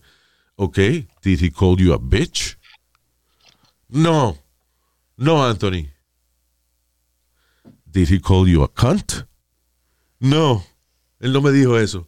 [0.57, 0.77] Ok,
[1.21, 2.57] did he call you a bitch?
[3.89, 4.37] No,
[5.17, 5.89] no, Anthony.
[7.91, 9.25] Did he call you a cunt?
[10.19, 10.63] No,
[11.19, 12.07] él no me dijo eso.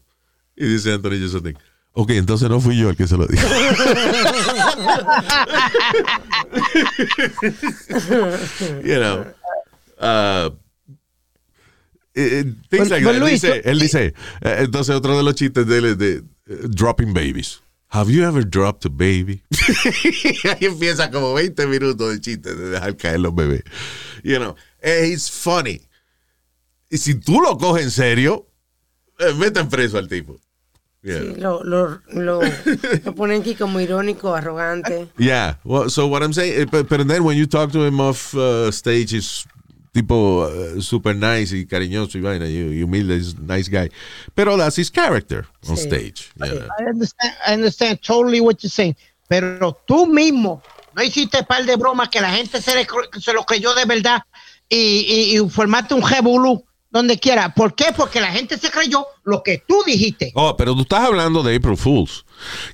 [0.55, 1.57] Y dice Anthony Jeselnik,
[1.91, 3.45] ok, entonces no fui yo el que se lo dijo.
[8.83, 9.25] you know,
[9.99, 10.49] uh,
[12.69, 13.21] things But- like but that.
[13.23, 16.13] Él dice, él dice, eh, entonces otro de los chistes de él es de
[16.47, 17.59] eh, dropping babies.
[17.89, 19.41] Have you ever dropped a baby?
[20.43, 23.63] Ahí empieza como 20 minutos de chistes de dejar caer los bebés.
[24.23, 25.81] You know, eh, it's funny.
[26.89, 28.45] Y si tú lo coges en serio,
[29.19, 30.37] eh, meten preso al tipo.
[31.01, 31.21] Yeah.
[31.21, 32.41] Sí, lo, lo, lo,
[33.05, 35.07] lo ponen aquí como irónico, arrogante.
[35.17, 35.57] Yeah.
[35.63, 38.33] Well, so what I'm saying, eh, but, but then when you talk to him off
[38.35, 39.45] uh, stage, is
[40.01, 43.91] tipo uh, super nice y cariñoso y vaina, y, humilde, nice guy.
[44.35, 45.87] Pero that's his character on Sí.
[45.87, 46.31] stage.
[46.39, 48.95] I understand, I understand totally what you're saying.
[49.27, 50.61] Pero tú mismo
[50.95, 52.87] no hiciste par de bromas que la gente se, le
[53.19, 54.23] se lo creyó de verdad
[54.69, 57.53] y, y, y formaste un jebulú donde quiera.
[57.53, 57.87] ¿Por qué?
[57.95, 60.31] Porque la gente se creyó lo que tú dijiste.
[60.35, 62.25] Oh, pero tú estás hablando de April Fools.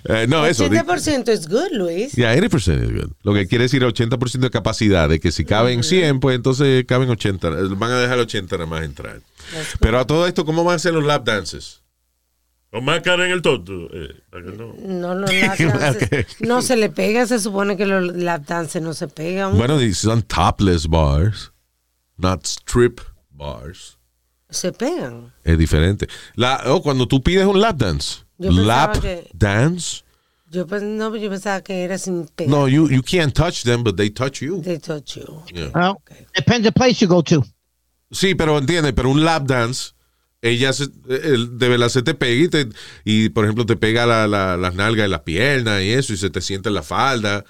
[0.09, 0.69] eh, no, eso.
[0.69, 2.13] di- 80% es good, Luis.
[2.13, 3.13] Yeah, 80% is good.
[3.23, 7.09] Lo que quiere decir 80% de capacidad, de que si caben 100, pues entonces caben
[7.11, 7.49] 80.
[7.49, 9.21] eh, Van a dejar 80 nada más entrar.
[9.81, 11.83] Pero a todo esto, ¿cómo van a ser los lap dances?
[12.71, 13.73] Con máscara en el tonto.
[13.93, 14.23] Eh,
[14.57, 14.75] no.
[14.81, 18.93] No, los lap dances no se le pega, se supone que los lap dances no
[18.93, 19.57] se pegan.
[19.57, 21.53] Bueno, son topless bars,
[22.17, 23.01] not strip
[23.31, 23.99] bars.
[24.51, 25.33] Se pegan.
[25.43, 26.07] Es diferente.
[26.35, 30.03] La, oh, cuando tú pides un lap dance, Yo lap que- dance,
[30.51, 32.51] Yo, no, yo pensaba que era sin pegar.
[32.51, 34.61] no, you, you can't touch them, but they touch you.
[34.63, 35.43] They touch you.
[35.53, 35.71] Yeah.
[35.75, 35.97] Well,
[36.35, 37.45] depends the place you go to.
[38.13, 39.93] Sí, pero entiende, pero un lap dance,
[40.41, 42.69] ella se, el- de verdad se te pega y, te-
[43.05, 46.17] y, por ejemplo, te pega la- la- las nalgas y las piernas y eso, y
[46.17, 47.45] se te sienta en la falda,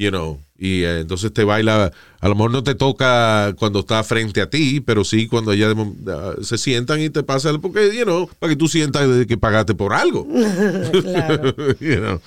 [0.00, 4.02] you know, y eh, entonces te baila, a lo mejor no te toca cuando está
[4.02, 8.04] frente a ti, pero sí cuando mo- ah, se sientan y te pasa, porque, you
[8.04, 10.26] know, para que tú sientas que pagaste por algo.
[11.02, 11.54] Claro.
[11.80, 12.20] you know.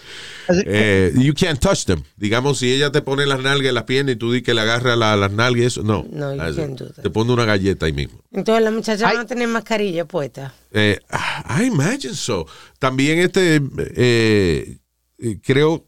[0.65, 2.03] Eh, you can't touch them.
[2.17, 4.61] Digamos, si ella te pone las nalgas y las piernas y tú di que le
[4.61, 6.05] agarra la- las nalgas eso, no.
[6.11, 7.01] No, you Ah, can't do that.
[7.03, 8.19] Te pone una galleta ahí mismo.
[8.32, 9.17] Entonces las muchachas Ay.
[9.17, 10.53] van a tener mascarilla puesta.
[10.71, 10.99] Eh,
[11.59, 12.45] I imagine so.
[12.78, 13.61] También este,
[13.95, 14.78] eh,
[15.43, 15.86] creo,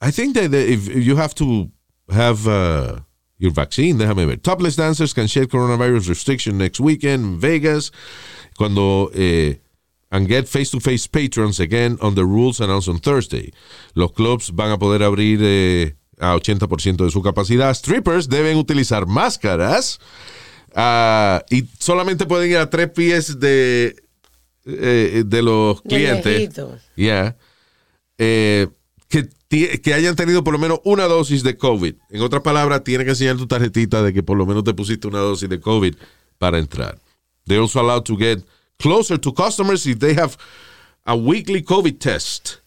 [0.00, 1.70] I think that if you have to
[2.10, 3.00] have uh,
[3.38, 4.36] your vaccine, déjame ver.
[4.36, 7.90] Topless dancers can shed coronavirus restriction next weekend in Vegas.
[8.56, 9.54] Cuando eh,
[10.10, 13.52] and get face-to-face patrons again on the rules announced on Thursday.
[13.94, 17.74] Los clubs van a poder abrir eh, a 80% de su capacidad.
[17.74, 19.98] Strippers deben utilizar máscaras
[20.74, 23.96] ah, y solamente pueden ir a tres pies de,
[24.64, 26.50] eh, de los clientes.
[26.96, 27.36] Yeah.
[28.16, 28.68] Eh,
[29.08, 29.28] que,
[29.80, 31.94] que hayan tenido por lo menos una dosis de COVID.
[32.10, 35.08] En otras palabras, tiene que enseñar tu tarjetita de que por lo menos te pusiste
[35.08, 35.94] una dosis de COVID
[36.38, 36.98] para entrar.
[37.46, 38.44] They're also allowed to get
[38.78, 40.36] closer to customers if they have
[41.04, 42.60] a weekly COVID test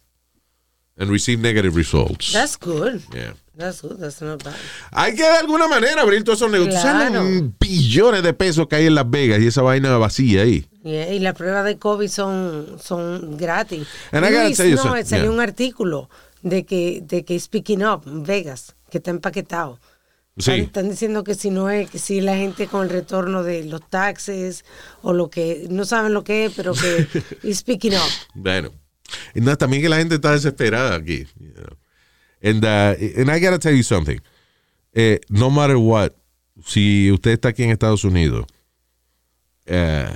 [0.97, 2.33] and receive negative results.
[2.33, 3.01] That's good.
[3.13, 3.33] Yeah.
[3.55, 3.99] That's good.
[3.99, 4.55] That's not bad.
[4.91, 6.81] Hay que de alguna manera abrir todos esos negocios.
[6.81, 7.23] Claro.
[7.23, 10.65] los billones de pesos que hay en Las Vegas y esa vaina vacía ahí.
[10.83, 13.87] Yeah, y las pruebas de COVID son, son gratis.
[14.11, 15.31] And I gotta Luis, tell you no, salió yeah.
[15.31, 16.09] un artículo
[16.43, 19.79] de que, de que Speaking Up, Vegas, que está empaquetado.
[20.37, 20.61] Están, Sí.
[20.61, 23.87] están diciendo que si no es, que si la gente con el retorno de los
[23.89, 24.63] taxes
[25.01, 27.05] o lo que, no saben lo que es, pero que
[27.53, 28.09] speaking up.
[28.33, 28.71] Bueno.
[29.35, 31.27] No, también que la gente está desesperada aquí.
[31.37, 31.77] you know.
[32.41, 34.19] And, uh, and I gotta tell you something.
[34.93, 36.11] Eh, no matter what,
[36.65, 38.45] si usted está aquí en Estados Unidos,
[39.65, 40.15] eh,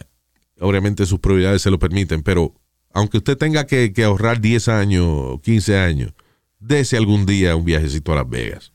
[0.60, 2.54] obviamente sus prioridades se lo permiten, pero
[2.96, 6.14] aunque usted tenga que, que ahorrar 10 años, 15 años,
[6.60, 8.72] dese algún día un viajecito a Las Vegas.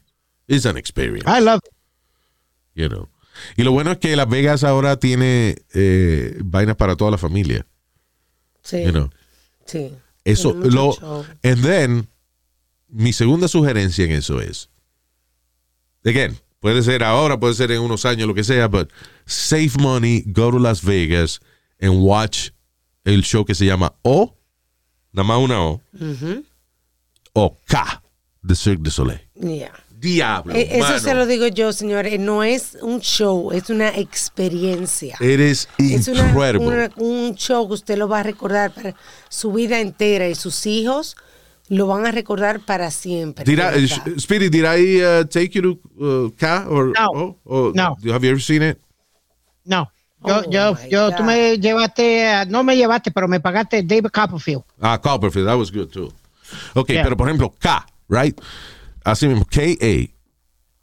[0.47, 1.25] It's an experience.
[1.27, 1.73] I love it.
[2.75, 3.09] you know.
[3.57, 7.66] Y lo bueno es que Las Vegas ahora tiene eh, vainas para toda la familia.
[8.62, 9.11] Sí, You know.
[9.64, 9.93] sí.
[10.23, 11.25] Eso, lo, show.
[11.43, 12.09] and then,
[12.89, 14.68] mi segunda sugerencia en eso es,
[16.05, 18.91] again, puede ser ahora, puede ser en unos años, lo que sea, but
[19.25, 21.41] save money, go to Las Vegas
[21.81, 22.51] and watch
[23.05, 24.37] el show que se llama O,
[25.13, 25.81] nada más una O,
[27.33, 28.03] o K,
[28.47, 29.21] The Cirque du Soleil.
[29.35, 29.73] Yeah.
[29.99, 35.15] Diablo, Eh, Eso se lo digo yo, señores, no es un show, es una experiencia.
[35.21, 38.95] It is Es una- una- un show que usted lo va a recordar para
[39.29, 41.17] su vida entera y sus hijos
[41.69, 43.45] lo van a recordar para siempre.
[43.45, 47.07] Did de I, uh, Speedy, did I uh, take you to uh, K or No.
[47.13, 47.39] O?
[47.45, 47.95] Or No.
[48.11, 48.79] Have you ever seen it?
[49.67, 49.87] No.
[50.27, 51.16] Yo, Oh, yo, yo, God.
[51.16, 54.62] tú me llevaste, a- no me llevaste, pero me pagaste David Copperfield.
[54.81, 56.12] Ah, Copperfield, that was good too.
[56.75, 57.03] Ok, Yeah.
[57.05, 58.39] pero por ejemplo, K, right?
[59.05, 60.11] Así mismo, K-A.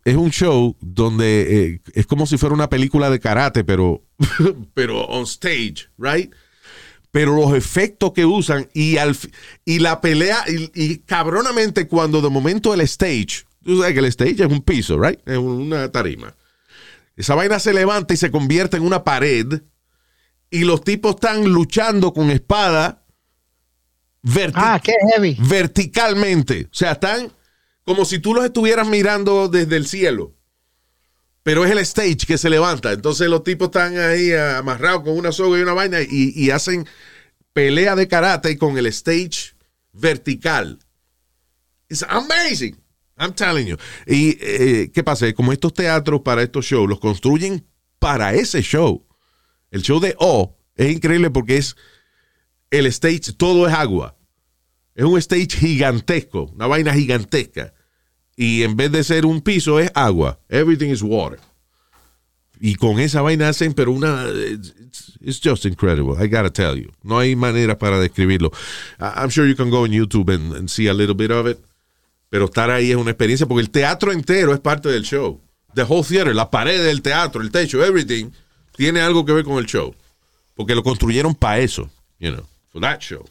[0.06, 4.02] Es un show donde eh, es como si fuera una película de karate, pero,
[4.74, 6.32] pero on stage, right?
[7.12, 9.16] pero los efectos que usan y, al,
[9.66, 14.06] y la pelea, y, y cabronamente cuando de momento el stage, tú sabes que el
[14.06, 15.20] stage es un piso, right?
[15.28, 16.36] Es una tarima.
[17.18, 19.62] Esa vaina se levanta y se convierte en una pared
[20.50, 23.04] y los tipos están luchando con espada
[24.24, 25.36] verti- Ah, qué heavy.
[25.40, 26.68] verticalmente.
[26.72, 27.32] O sea, están
[27.84, 30.34] como si tú los estuvieras mirando desde el cielo.
[31.44, 32.92] Pero es el stage que se levanta.
[32.92, 36.52] Entonces los tipos están ahí ah, amarrados con una soga y una vaina y, y
[36.52, 36.88] hacen
[37.54, 39.56] pelea de karate con el stage
[39.92, 40.80] vertical.
[41.90, 42.78] It's amazing.
[43.18, 43.78] I'm telling you.
[44.06, 45.32] Y eh, ¿qué pasa?
[45.34, 47.66] Como estos teatros para estos shows los construyen
[48.00, 49.06] para ese show.
[49.72, 51.76] El show de O es increíble porque es
[52.70, 54.16] el stage, todo es agua.
[54.96, 57.74] Es un stage gigantesco, una vaina gigantesca.
[58.36, 60.40] Y en vez de ser un piso, es agua.
[60.50, 61.40] Everything is water.
[62.60, 64.26] Y con esa vaina hacen, pero una.
[64.30, 64.74] It's,
[65.22, 66.16] it's just incredible.
[66.24, 66.92] I gotta tell you.
[67.04, 68.52] No hay manera para describirlo.
[69.00, 71.60] I'm sure you can go on YouTube and see a little bit of it.
[72.30, 75.40] Pero estar ahí es una experiencia porque el teatro entero es parte del show.
[75.76, 78.32] The whole theater, la pared del teatro, el techo, everything,
[78.76, 79.94] tiene algo que ver con el show.
[80.56, 83.24] Porque lo construyeron para eso, you know, for that show.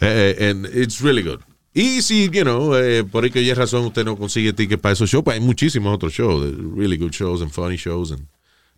[0.00, 1.40] Eh, and it's really good.
[1.72, 4.92] Y si, you know, eh, por ahí que hay razón, usted no consigue ticket para
[4.92, 8.12] esos shows, pues hay muchísimos otros shows, eh, really good shows and funny shows.
[8.12, 8.26] And,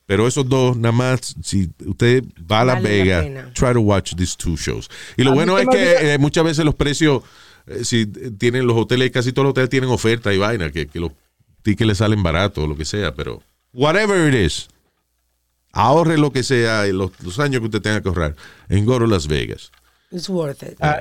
[0.06, 3.52] pero esos dos, nada más, si usted va a Las Vale la Vegas, pena.
[3.54, 4.88] try to watch these two shows.
[5.16, 7.26] Y lo A bueno es que eh, muchas veces los precios, eh,
[7.82, 11.12] si tienen los hoteles, casi todos los hoteles tienen oferta y vaina, que, que los
[11.62, 13.42] tickets le salen baratos o lo que sea, pero
[13.72, 14.68] whatever it is,
[15.72, 18.36] ahorre lo que sea, y los, los años que usted tenga que ahorrar
[18.68, 19.70] en Go to Las Vegas.
[20.10, 20.76] It's worth it.
[20.80, 21.00] Uh,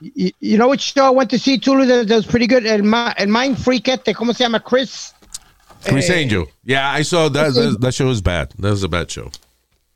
[0.00, 2.66] you, you know which show I went to see too that, that was pretty good?
[2.66, 2.82] El,
[3.16, 4.60] el Mind Freak este, ¿cómo se llama?
[4.60, 5.12] Chris.
[5.84, 6.46] Chris Eh, Angel.
[6.64, 7.80] Yeah, I saw that, that.
[7.80, 8.52] That show is bad.
[8.58, 9.30] That was a bad show.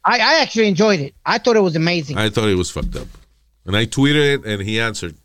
[0.04, 1.14] I, I actually enjoyed it.
[1.24, 2.16] I thought it was amazing.
[2.16, 3.08] I thought it was fucked up.
[3.64, 5.16] And I tweeted it and he answered.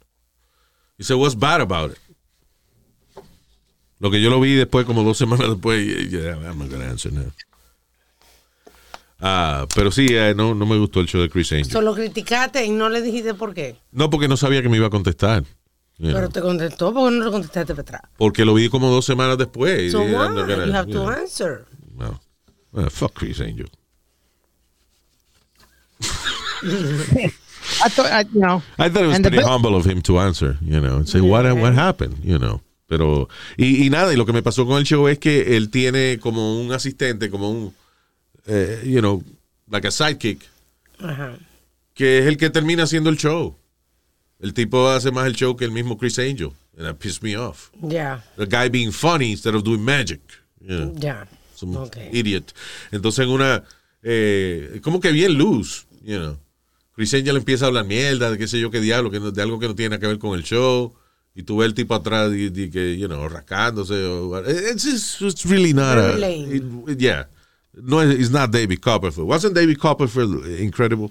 [1.02, 1.98] He said, What's bad about it?
[4.00, 6.88] Lo que yo lo vi después, como dos semanas después, y- yeah, I'm not gonna
[6.90, 7.32] answer now.
[9.20, 11.72] Ah, pero sí, eh, no, no me gustó el show de Chris Angel.
[11.72, 13.78] Solo criticaste y no le dijiste por qué.
[13.92, 15.44] No, porque no sabía que me iba a contestar.
[15.98, 16.14] you know.
[16.14, 18.02] Pero te contestó porque no le contestaste para atrás.
[18.18, 19.92] porque lo vi como dos semanas después.
[19.92, 21.66] So y not gonna- You have you to answer.
[21.96, 22.20] No.
[22.72, 23.70] Well, fuck Chris Angel.
[27.84, 28.62] I thought, I, you know.
[28.80, 31.22] I thought it was the pretty humble of him to answer, you know, and say
[31.22, 32.62] what what happened, you know.
[32.88, 35.70] Pero y, y nada, y lo que me pasó con el show es que él
[35.70, 37.74] tiene como un asistente, como un
[38.48, 39.24] eh, you know,
[39.70, 40.42] like a sidekick,
[41.00, 41.38] Ajá.
[41.94, 43.56] que es el que termina haciendo el show.
[44.42, 47.36] El tipo hace más el show que el mismo Chris Angel, and that pissed me
[47.38, 47.70] off.
[47.82, 50.20] Ya, The guy being funny instead of doing magic,
[50.60, 50.94] you know.
[50.98, 51.26] ya.
[51.56, 51.96] Some Ok.
[52.12, 52.54] idiot.
[52.92, 53.64] Entonces en una,
[54.04, 56.38] eh, como que bien luz, you know.
[56.96, 59.42] Chris Angel empieza a hablar mierda de qué sé yo qué diablo, que no- de
[59.42, 60.94] algo que no tiene que ver con el show.
[61.34, 63.94] Y tú ves el tipo atrás y, y que, you know, rascándose.
[64.06, 67.26] O, it's, just- it's really not a, it- it- yeah.
[67.74, 69.30] No, it's not David Copperfield.
[69.30, 71.10] Wasn't David Copperfield incredible?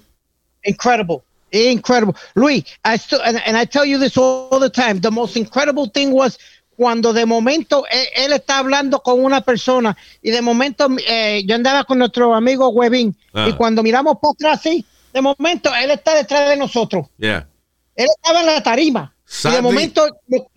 [0.64, 1.22] Incredible.
[1.52, 2.14] Incredible.
[2.36, 5.88] Luis, I still, and, and I tell you this all the time, the most incredible
[5.88, 6.38] thing was
[6.76, 11.54] cuando de momento él, él está hablando con una persona y de momento eh, yo
[11.56, 13.48] andaba con nuestro amigo Webin Ah.
[13.48, 17.06] y cuando miramos para atrás, sí, de momento él está detrás de nosotros.
[17.18, 17.48] Yeah.
[17.94, 20.06] Él estaba en la tarima y de momento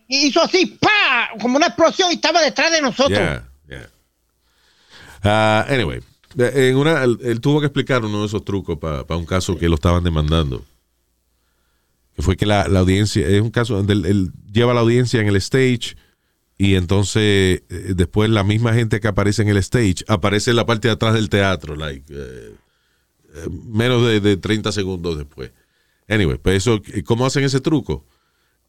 [0.07, 1.29] hizo así, ¡pa!
[1.41, 3.17] Como una explosión y estaba detrás de nosotros.
[3.17, 3.89] Yeah, yeah.
[5.23, 6.01] Ah, anyway,
[6.37, 9.69] en una, él, él tuvo que explicar uno de esos trucos para un caso que
[9.69, 10.65] lo estaban demandando.
[12.15, 15.19] Que fue que la, la audiencia, es un caso donde él, él lleva la audiencia
[15.19, 15.95] en el stage
[16.57, 20.65] y entonces eh, después la misma gente que aparece en el stage aparece en la
[20.65, 22.51] parte de atrás del teatro, like, eh,
[23.51, 25.51] menos de, de 30 segundos después.
[26.07, 28.05] Anyway, pues eso, ¿cómo hacen ese truco?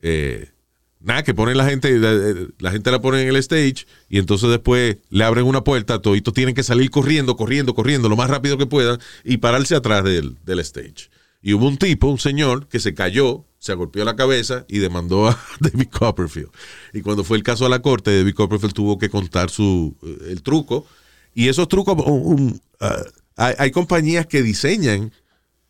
[0.03, 0.49] Eh,
[1.01, 2.15] Nada, que ponen la gente, la,
[2.59, 6.33] la gente la pone en el stage y entonces después le abren una puerta, toditos
[6.33, 10.39] tienen que salir corriendo, corriendo, corriendo lo más rápido que puedan y pararse atrás del,
[10.47, 11.11] del stage.
[11.43, 15.29] Y hubo un tipo, un señor, que se cayó, se golpeó la cabeza y demandó
[15.29, 16.49] a David Copperfield.
[16.95, 20.29] Y cuando fue el caso a la corte, David Copperfield tuvo que contar su, eh,
[20.31, 20.87] el truco.
[21.35, 22.97] Y esos trucos, un- un, ah,
[23.37, 25.13] hay, hay compañías que diseñan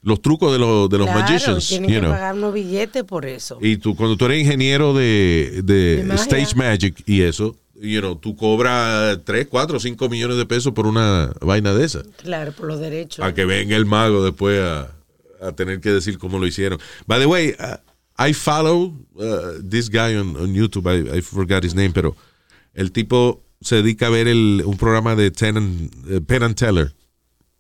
[0.03, 1.67] los trucos de, los de los claro, magicians.
[1.69, 2.11] tienen you que know.
[2.12, 3.59] pagar unos billetes por eso.
[3.61, 8.37] Y tú, cuando tú eres ingeniero de, de stage magic y eso, you know, tú
[8.37, 12.03] cobras 3, 4, 5 millones de pesos por una vaina de esa.
[12.19, 13.21] Claro, por los derechos.
[13.21, 14.95] Para que venga el mago después a,
[15.41, 16.79] a tener que decir cómo lo hicieron.
[17.07, 17.77] By the way, uh,
[18.19, 20.87] I follow uh, this guy on, on YouTube.
[20.87, 22.15] I, I forgot his name, pero
[22.75, 26.55] el tipo se dedica a ver el, un programa de Ten and- eh, Penn and
[26.57, 26.93] Teller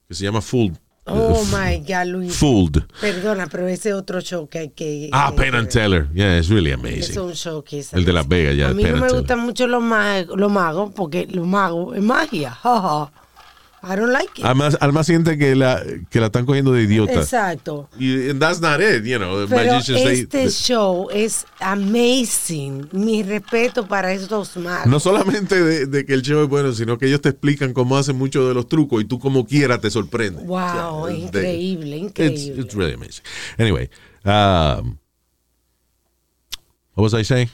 [0.08, 0.72] que se llama Full,
[1.06, 2.34] Oh my God, Luis.
[2.34, 2.82] Fooled.
[3.00, 5.10] Perdona, pero ese otro show que hay que.
[5.12, 6.08] Ah, que- Penn and Teller.
[6.14, 7.18] Yeah, it's really Es amazing.
[7.20, 8.68] un show que es El de Las Vegas, ya.
[8.68, 12.02] A mí Penn no me gustan mucho los, ma- los magos porque los magos es
[12.02, 12.56] magia.
[13.86, 14.44] I don't like it.
[14.44, 17.12] Además, Alma siente que la, que la están cogiendo de idiota.
[17.12, 17.88] Exacto.
[17.98, 19.46] Y and that's not it, you know.
[19.48, 22.88] Pero este they- show es amazing.
[22.92, 24.86] Mi respeto para estos magos.
[24.86, 27.96] no solamente de, de que el show es bueno, sino que ellos te explican cómo
[27.98, 30.46] hacen muchos de los trucos y tú como quiera te sorprendes.
[30.46, 31.40] Wow, O sea, es they-
[31.74, 32.62] increíble, It's, increíble.
[32.62, 33.24] it's really amazing.
[33.58, 33.90] Anyway,
[34.24, 34.96] um,
[36.94, 37.50] what was I saying?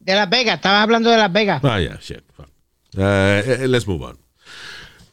[0.00, 1.60] De Las Vegas, estaba hablando de Las Vegas.
[1.64, 2.22] Ah, yeah, shit.
[2.96, 4.18] Uh, eh, let's move on.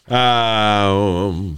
[0.09, 1.57] Ah, um,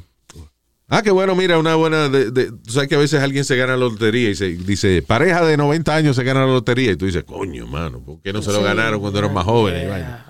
[0.90, 2.10] ah, qué bueno, mira, una buena.
[2.10, 5.02] De, de- tú sabes que a veces alguien se gana la lotería y se dice,
[5.02, 6.92] pareja de 90 años se gana la lotería.
[6.92, 9.46] Y tú dices, coño, mano, ¿por qué no se lo Sí, ganaron cuando eran más
[9.46, 9.84] jóvenes?
[9.84, 10.28] Yeah.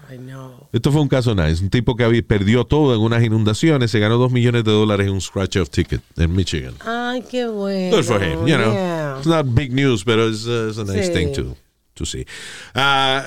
[0.74, 1.62] Esto fue un caso nice.
[1.62, 5.08] Un tipo que había, perdió todo en unas inundaciones, se ganó dos millones de dólares
[5.08, 6.74] en un scratch-off ticket en Michigan.
[6.86, 7.98] Ay, qué bueno.
[7.98, 8.72] Good for him, you know.
[8.74, 9.16] Yeah.
[9.18, 11.14] It's not big news, but it's, uh, it's a nice Sí.
[11.14, 11.58] thing to,
[11.96, 12.26] to see.
[12.74, 13.24] Uh,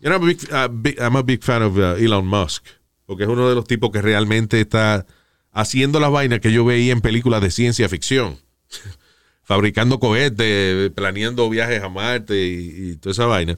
[0.00, 2.62] you know, I'm a big, uh, big- I'm a big fan of uh, Elon Musk,
[3.06, 5.06] porque es uno de los tipos que realmente está
[5.52, 8.38] haciendo las vainas que yo veía en películas de ciencia ficción.
[9.42, 13.56] Fabricando cohetes, planeando viajes a Marte y, toda esa vaina.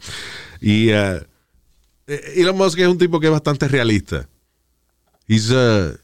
[0.60, 1.24] Y uh,
[2.06, 4.28] Elon Musk es un tipo que es bastante realista.
[5.26, 5.96] He's, uh,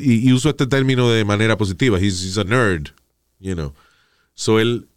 [0.00, 1.98] y, uso este término de manera positiva.
[1.98, 2.90] He's, he's a nerd,
[3.40, 3.74] you know.
[4.34, 4.88] So él,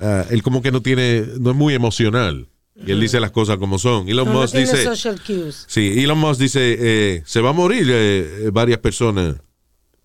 [0.00, 2.48] ah, él como que no tiene, no es muy emocional.
[2.76, 4.08] Y él dice las cosas como son.
[4.08, 5.64] Elon No, no Musk tiene dice, social cues.
[5.68, 9.36] sí, Elon Musk dice, eh, se va a morir eh, eh, varias personas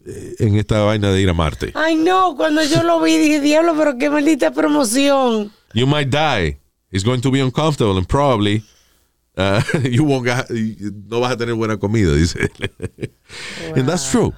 [0.06, 1.72] eh, en esta vaina de ir a Marte.
[1.74, 5.52] Ay, no, cuando yo lo vi dije, diablo, pero qué maldita promoción.
[5.74, 6.60] You might die.
[6.92, 8.64] It's going to be uncomfortable and probably
[9.38, 10.46] uh, you won't ga-
[11.10, 12.72] no vas a tener buena comida, dice él.
[13.76, 14.32] And that's true.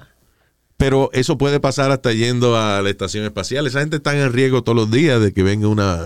[0.78, 3.66] Pero eso puede pasar hasta yendo a la estación espacial.
[3.66, 6.02] Esa gente está en riesgo todos los días de que venga una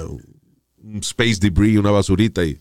[0.86, 2.58] un space debris, una basurita y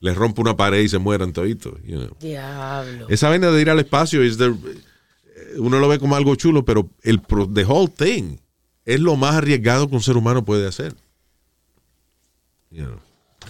[0.00, 1.74] les rompa una pared y se mueran toditos.
[1.84, 2.16] you know.
[2.20, 3.06] Diablo.
[3.08, 4.38] Esa vaina de ir al espacio es
[5.56, 8.36] uno lo ve como algo chulo, pero el pro- the whole thing
[8.84, 10.94] es lo más arriesgado que un ser humano puede hacer.
[12.70, 13.00] You know,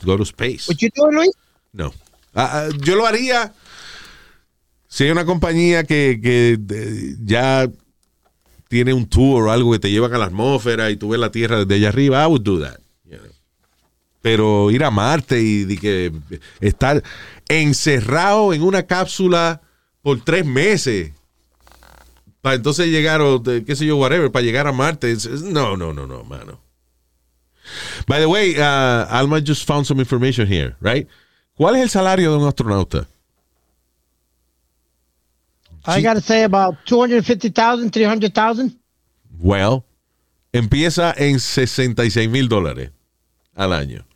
[0.05, 0.73] go to space.
[0.79, 1.31] You Luis?
[1.73, 1.93] No.
[2.35, 3.53] Ah, ah, yo lo haría
[4.87, 7.69] si hay una compañía que, que, eh, ya
[8.69, 11.31] tiene un tour o algo que te llevan a la atmósfera y tú ves la
[11.31, 12.23] Tierra desde allá arriba.
[12.23, 12.81] I would do that.
[14.29, 16.12] Pero ir a Marte y, que
[16.61, 17.03] estar
[17.49, 19.62] encerrado en una cápsula
[20.03, 21.12] por tres meses
[22.43, 25.16] para entonces llegar o qué sé yo, whatever, para llegar a Marte.
[25.45, 26.61] No, no, no, no, mano.
[28.07, 31.09] By the way, uh, Alma just found some information here, right?
[31.57, 33.07] ¿Cuál es el salario de un astronauta?
[35.87, 38.76] I gotta say about 250,000, 300,000.
[39.41, 39.87] Well,
[40.53, 42.91] empieza en 66 mil dólares
[43.55, 44.08] al año.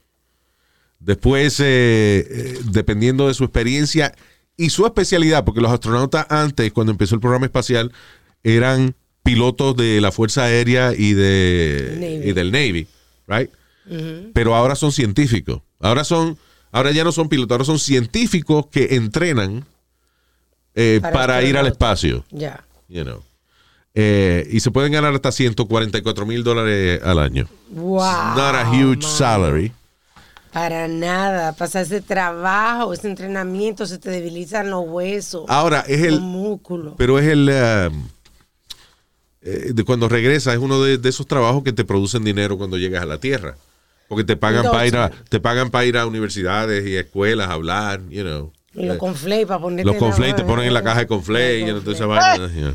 [1.04, 4.14] Después, eh, eh, dependiendo de su experiencia
[4.56, 7.92] y su especialidad, porque los astronautas antes, cuando empezó el programa espacial,
[8.44, 12.28] eran pilotos de la Fuerza Aérea y, de, Navy.
[12.28, 12.86] y del Navy,
[13.26, 13.50] right?
[14.32, 15.60] Pero ahora son científicos.
[15.80, 16.38] Ahora son,
[16.70, 19.64] ahora ya no son pilotos, ahora son científicos que entrenan
[20.74, 22.64] eh, Para para, ir al espacio Ya.
[22.88, 23.22] you know.
[23.94, 27.46] Eh, y se pueden ganar hasta 144 mil dólares al año.
[27.70, 28.36] Wow.
[28.36, 29.12] Not a huge man.
[29.16, 29.72] salary.
[30.52, 31.52] Para nada.
[31.54, 36.20] Pasar ese trabajo, ese entrenamiento, se te debilitan los huesos, Ahora, es el.
[36.20, 36.94] músculos.
[36.98, 37.48] Pero es el.
[37.48, 38.08] um,
[39.42, 42.76] eh, de cuando regresas, es uno de, de esos trabajos que te producen dinero cuando
[42.78, 43.56] llegas a la tierra.
[44.08, 47.54] Porque te pagan para ir a, te pagan para ir a universidades y escuelas a
[47.54, 48.52] hablar, you know.
[48.74, 51.06] Y los Eh, conflays para ponerte los en conflays te ponen en la caja de
[51.06, 52.74] conflays, you know, toda esa vaina, you know.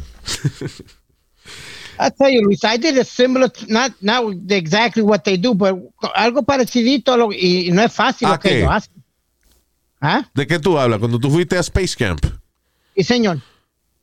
[2.00, 5.76] I tell you, Luis, I did a similar, not not exactly what they do, but
[6.16, 8.94] algo parecidito a lo, y, y no es fácil ¿A lo que ellos hacen.
[10.00, 10.30] ¿Ah?
[10.34, 11.00] ¿De qué tú hablas?
[11.00, 12.24] Cuando tú fuiste a Space Camp.
[12.96, 13.40] Sí, señor.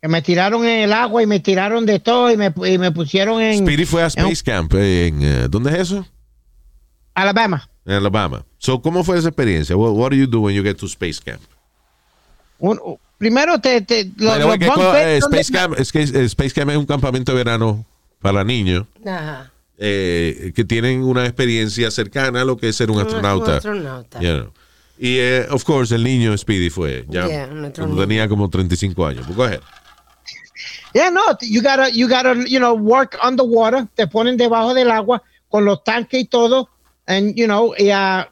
[0.03, 2.91] Que me tiraron en el agua y me tiraron de todo y me, y me
[2.91, 4.75] pusieron en Speedy fue a en Space Camp.
[4.75, 6.07] En, eh, ¿Dónde es eso?
[7.15, 7.69] Alabama.
[7.87, 8.45] En Alabama.
[8.59, 9.77] So, ¿Cómo fue esa experiencia?
[9.77, 11.41] What, what do you do when you get to Space Camp?
[12.59, 12.81] Un-
[13.19, 15.75] primero te, te los, By the way, los ¿qué bunk co- beds eh, Space, Camp,
[15.79, 17.85] es que eh, Space Camp es un campamento de verano
[18.21, 19.51] para niños Ajá.
[19.79, 23.51] eh, que tienen una experiencia cercana a lo que es ser un astronauta.
[23.53, 24.21] Un astronauta.
[24.21, 24.53] You know.
[24.99, 27.05] Y, eh, of course, el niño Speedy fue.
[27.09, 29.25] Ya Yeah, cuando tenía como 35 años.
[29.27, 29.61] Pues, go ahead.
[30.95, 33.87] Yeah, no, you gotta, you gotta, you know, work underwater.
[33.97, 36.69] Te ponen debajo del agua con los tanques y todo,
[37.07, 38.29] and you know, yeah,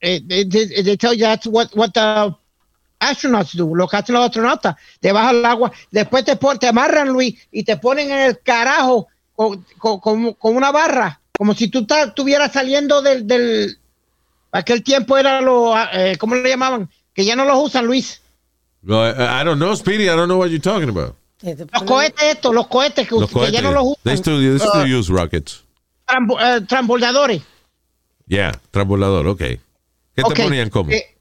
[0.00, 2.34] it, it- they tell you that's what what the
[3.10, 6.68] astronauts do, lo que hacen los astronautas, te bajan al agua, después te, pon- te
[6.68, 11.54] amarran, Luis, y te ponen en el carajo con, con- con- con una barra, como
[11.54, 13.78] si tú estuvieras saliendo del, del,
[14.52, 16.88] aquel tiempo era lo, eh, ¿cómo le llamaban?
[17.14, 18.20] Que ya no los usan, Luis.
[18.82, 20.04] No, I, don't know, Speedy.
[20.04, 21.14] I don't know what you're talking about.
[21.42, 24.02] Eh, Los cohetes estos, los cohetes que, Los que ya no los usan.
[24.04, 25.64] They still, they still Uh, use rockets.
[26.06, 27.42] trambo- eh, transbordadores.
[28.28, 29.38] Yeah, transbordador, ok.
[29.38, 29.58] ¿Qué
[30.14, 30.90] te ponían como?
[30.92, 31.15] eh,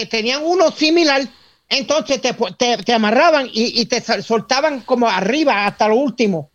[0.00, 1.22] te tenían uno similar,
[1.68, 6.50] entonces te, te, te amarraban y, y te soltaban como arriba hasta lo último.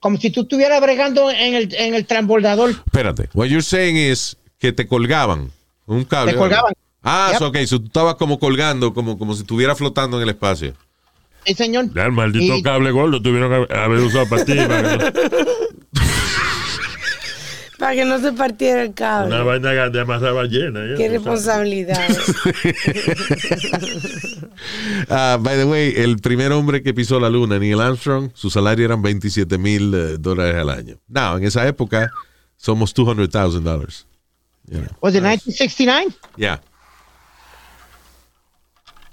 [0.00, 2.70] Como si tú estuvieras bregando en el, en el transbordador.
[2.70, 3.28] Espérate.
[3.34, 5.52] What you're saying is que te colgaban
[5.86, 6.32] un cable.
[6.32, 6.72] Te colgaban.
[7.02, 7.38] Ah, Yep.
[7.38, 7.56] so, ok.
[7.66, 10.74] So, tú estabas como colgando, como, como si estuviera flotando en el espacio.
[11.44, 11.94] Sí, señor.
[11.94, 14.52] Ya el maldito Y- cable gordo tuvieron que haber usado para ti.
[17.80, 19.34] para que- no se partiera el cable.
[19.34, 20.80] Una vaina de amarrar ballena.
[20.84, 20.94] ¿eh?
[20.96, 21.98] Qué responsabilidad.
[25.08, 28.84] Ah, by the way, el primer hombre que pisó la luna, Neil Armstrong, su salario
[28.84, 30.96] eran 27 mil eh, dólares al año.
[31.08, 32.10] Now, en esa época,
[32.56, 34.06] somos $200,000 dólares.
[34.66, 34.88] You know.
[35.00, 36.14] Was it 1969?
[36.36, 36.60] Yeah,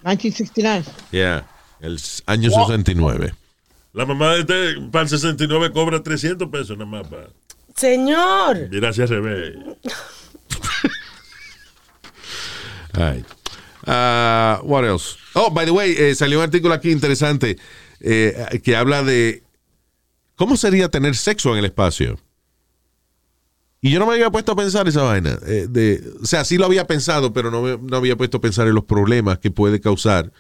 [0.04, 0.84] 1969.
[1.12, 1.48] yeah.
[1.80, 3.34] El año 69.
[3.94, 7.08] La mamá de este para el 69 cobra 300 pesos nada más.
[7.08, 7.30] Para.
[7.78, 8.58] Señor.
[8.72, 9.56] Al revés.
[12.94, 13.26] All right.
[13.86, 15.16] Ah, what else?
[15.36, 17.58] Oh, by the way, eh, salió un artículo aquí interesante
[18.00, 19.44] eh, que habla de
[20.36, 22.20] cómo sería tener sexo en el espacio.
[23.80, 25.38] Y yo no me había puesto a pensar esa vaina.
[25.46, 28.68] eh, o sea, sí lo había pensado, pero no, me- no había puesto a pensar
[28.68, 30.32] en los problemas que puede causar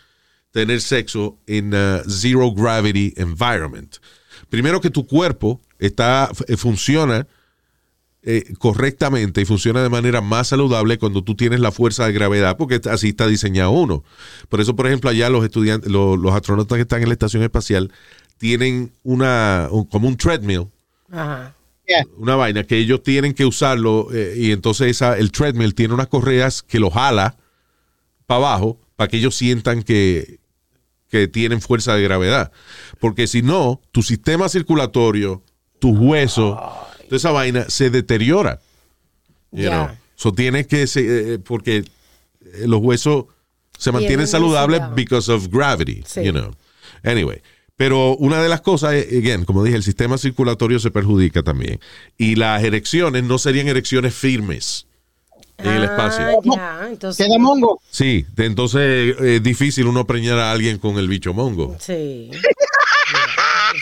[0.51, 3.97] tener sexo en a zero gravity environment.
[4.49, 7.28] Primero que tu cuerpo está, f- funciona
[8.23, 12.57] eh, correctamente y funciona de manera más saludable cuando tú tienes la fuerza de gravedad,
[12.57, 14.03] porque así está diseñado uno.
[14.49, 17.43] Por eso, por ejemplo, allá los estudiantes, los, los astronautas que están en la estación
[17.43, 17.91] espacial
[18.38, 20.67] tienen una, un- como un treadmill,
[21.11, 21.53] Ajá.
[21.88, 22.03] Yeah.
[22.17, 26.07] una vaina que ellos tienen que usarlo eh, y entonces esa, el treadmill tiene unas
[26.07, 27.38] correas que lo jala
[28.25, 30.39] para abajo para que ellos sientan que,
[31.09, 32.51] que tienen fuerza de gravedad.
[32.99, 35.43] Porque si no, tu sistema circulatorio,
[35.80, 36.57] tus huesos,
[37.05, 38.59] toda esa vaina se deteriora.
[39.51, 39.69] You Ya.
[39.86, 39.97] know.
[40.15, 41.86] So tienes que, se- eh, porque eh,
[42.65, 43.25] los huesos
[43.78, 46.23] se mantienen Tienen saludables because of gravity, Sí.
[46.23, 46.51] you know.
[47.03, 47.41] Anyway,
[47.75, 51.80] pero una de las cosas, es, again, como dije, el sistema circulatorio se perjudica también.
[52.17, 54.88] Y las erecciones no serían erecciones firmes
[55.59, 56.25] en el Ah, espacio.
[56.55, 57.25] ya, entonces.
[57.28, 57.80] Queda mongo.
[57.91, 61.75] Sí, entonces eh, es difícil uno preñar a alguien con el bicho mongo.
[61.80, 62.32] Sí.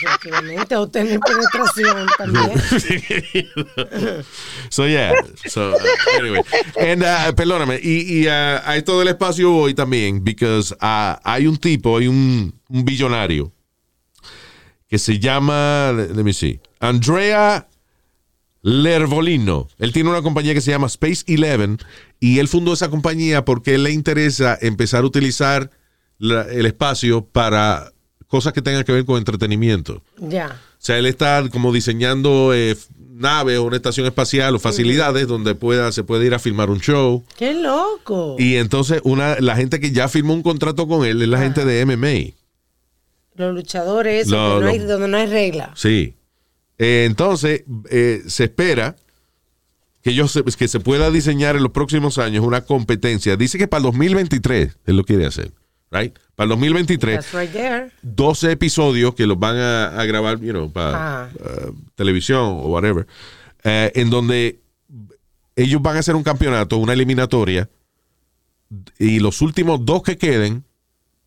[0.06, 2.52] Efectivamente, o tener penetración también.
[4.70, 5.12] So yeah,
[5.48, 6.40] so uh, anyway,
[6.80, 11.46] and uh, perdóname, y, y uh, a esto del espacio voy también, because uh, hay
[11.46, 13.52] un tipo, hay un, un billonario
[14.88, 17.66] que se llama, let me see, Andrea
[18.62, 19.68] Lervolino.
[19.78, 21.78] Él tiene una compañía que se llama Space Eleven
[22.20, 25.70] y él fundó esa compañía porque él le interesa empezar a utilizar
[26.18, 27.92] la- el espacio para
[28.28, 30.02] cosas que tengan que ver con entretenimiento.
[30.18, 30.48] Ya.
[30.72, 32.76] O sea, él está como diseñando eh,
[33.14, 36.80] naves o una estación espacial o facilidades donde pueda, se puede ir a filmar un
[36.80, 37.24] show.
[37.36, 38.36] ¡Qué loco!
[38.38, 41.64] Y entonces una, la gente que ya firmó un contrato con él es la gente
[41.64, 42.34] de MMA.
[43.36, 45.72] Los luchadores, Lo- donde, no hay, lo- donde no hay regla.
[45.76, 46.14] Sí.
[46.78, 48.96] Eh, entonces, eh, se espera
[50.02, 53.36] que, ellos se, que se pueda diseñar en los próximos años una competencia.
[53.36, 55.52] Dice que para el 2023 él lo quiere hacer.
[55.90, 56.16] Right?
[56.34, 57.14] Para el 2023.
[57.16, 57.90] That's right there.
[58.02, 61.28] 12 episodios que los van a, a grabar, you know, para Ah.
[61.34, 63.06] uh, televisión o whatever,
[63.64, 64.60] eh, en donde
[65.54, 67.70] ellos van a hacer un campeonato, una eliminatoria,
[68.98, 70.64] y los últimos dos que queden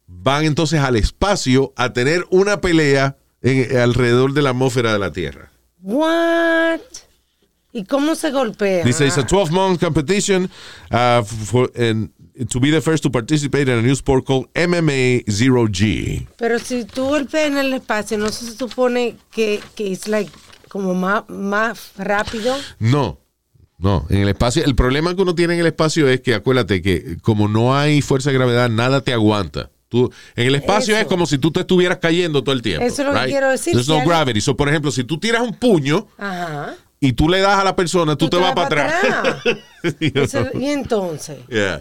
[0.07, 5.12] van entonces al espacio a tener una pelea en- alrededor de la atmósfera de la
[5.12, 5.49] Tierra.
[5.82, 6.82] What?
[7.72, 8.84] ¿Y cómo se golpea?
[8.84, 10.49] Dice, it's a 12-month competition
[10.91, 12.12] uh, for, and
[12.48, 16.28] to be the first to participate in a new sport called MMA Zero G.
[16.38, 20.32] Pero si tú golpeas en el espacio, ¿no se supone que, que es like
[20.70, 22.56] como más, más rápido?
[22.80, 23.20] No,
[23.78, 24.06] no.
[24.10, 27.18] En el espacio, el problema que uno tiene en el espacio es que acuérdate que
[27.22, 29.70] como no hay fuerza de gravedad, nada te aguanta.
[29.90, 31.02] Tú, en el espacio Eso.
[31.02, 32.86] es como si tú te estuvieras cayendo todo el tiempo.
[32.86, 33.32] Eso es lo que right?
[33.32, 34.40] quiero decir, There's no gravity.
[34.40, 36.76] So, por ejemplo, si tú tiras un puño Ajá.
[37.00, 39.44] y tú le das a la persona, tú, te, vas para atrás.
[40.00, 40.62] You know?
[40.62, 41.40] Y entonces.
[41.48, 41.80] Yeah.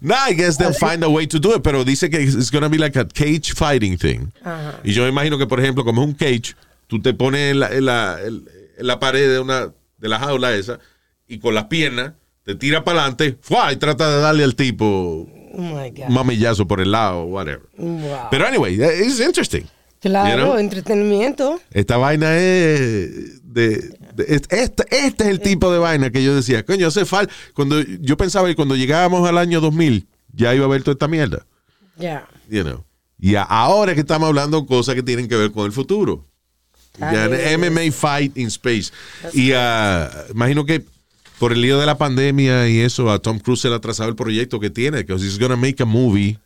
[0.00, 2.68] No, I guess they'll find a way to do it, pero dice que it's gonna
[2.68, 4.30] be like a cage fighting thing.
[4.42, 4.80] Ajá.
[4.84, 6.54] Y yo me imagino que, por ejemplo, como es un cage,
[6.86, 10.18] tú te pones en la, en la, en- en la pared de una de la
[10.18, 10.78] jaula esa
[11.26, 12.12] y con las piernas
[12.44, 13.72] te tira para adelante ¡fua!
[13.72, 15.26] y trata de darle al tipo
[15.58, 16.08] Oh God.
[16.10, 17.62] mamillazo por el lado, whatever.
[17.78, 18.28] Wow.
[18.30, 19.64] Pero anyway, it's interesting.
[20.00, 20.58] claro, you know?
[20.58, 21.58] entretenimiento.
[21.72, 23.96] Esta vaina es de-
[24.28, 27.32] este, este es el tipo de vaina que yo decía, coño, hace falta.
[27.54, 31.08] Cuando yo pensaba que cuando llegábamos al año 2000 ya iba a haber toda esta
[31.08, 31.46] mierda,
[31.98, 32.28] Ya.
[32.48, 32.84] you know.
[33.18, 36.24] Y ahora que estamos hablando cosas que tienen que ver con el futuro.
[36.98, 38.90] Ya MMA Fight in Space.
[39.32, 40.84] Y ah, imagino que
[41.38, 44.08] por el lío de la pandemia y eso, a Tom Cruise se le ha atrasado
[44.08, 46.38] el proyecto que tiene, because he's gonna make a movie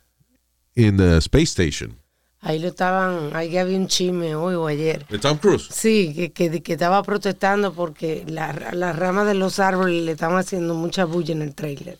[0.75, 1.95] in the space station.
[2.43, 5.05] Ahí lo estaban, ahí había un chisme hoy o ayer.
[5.07, 5.67] De Tom Cruise.
[5.71, 10.37] Sí, que, que, que estaba protestando porque la- las ramas de los árboles le estaban
[10.39, 11.99] haciendo mucha bulla en el trailer.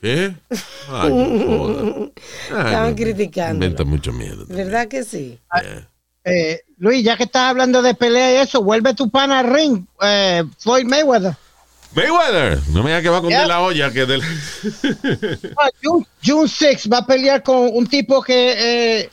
[0.00, 0.34] ¿Qué?
[0.88, 1.82] Ay, no joda.
[1.92, 2.12] Ay,
[2.66, 3.54] Estaban criticando.
[3.66, 4.44] Inventa mucha mierda.
[4.48, 5.38] ¿Verdad que sí?
[6.24, 9.84] Eh, Luis, ya que estás hablando de pelea y eso, vuelve tu pana al ring,
[10.02, 11.34] eh, Floyd Mayweather.
[11.94, 13.42] Mayweather, no me digas que va con Yeah.
[13.42, 14.22] de la olla, que del...
[15.58, 18.54] Ah, June, June 6 va a pelear con un tipo que
[19.02, 19.10] eh,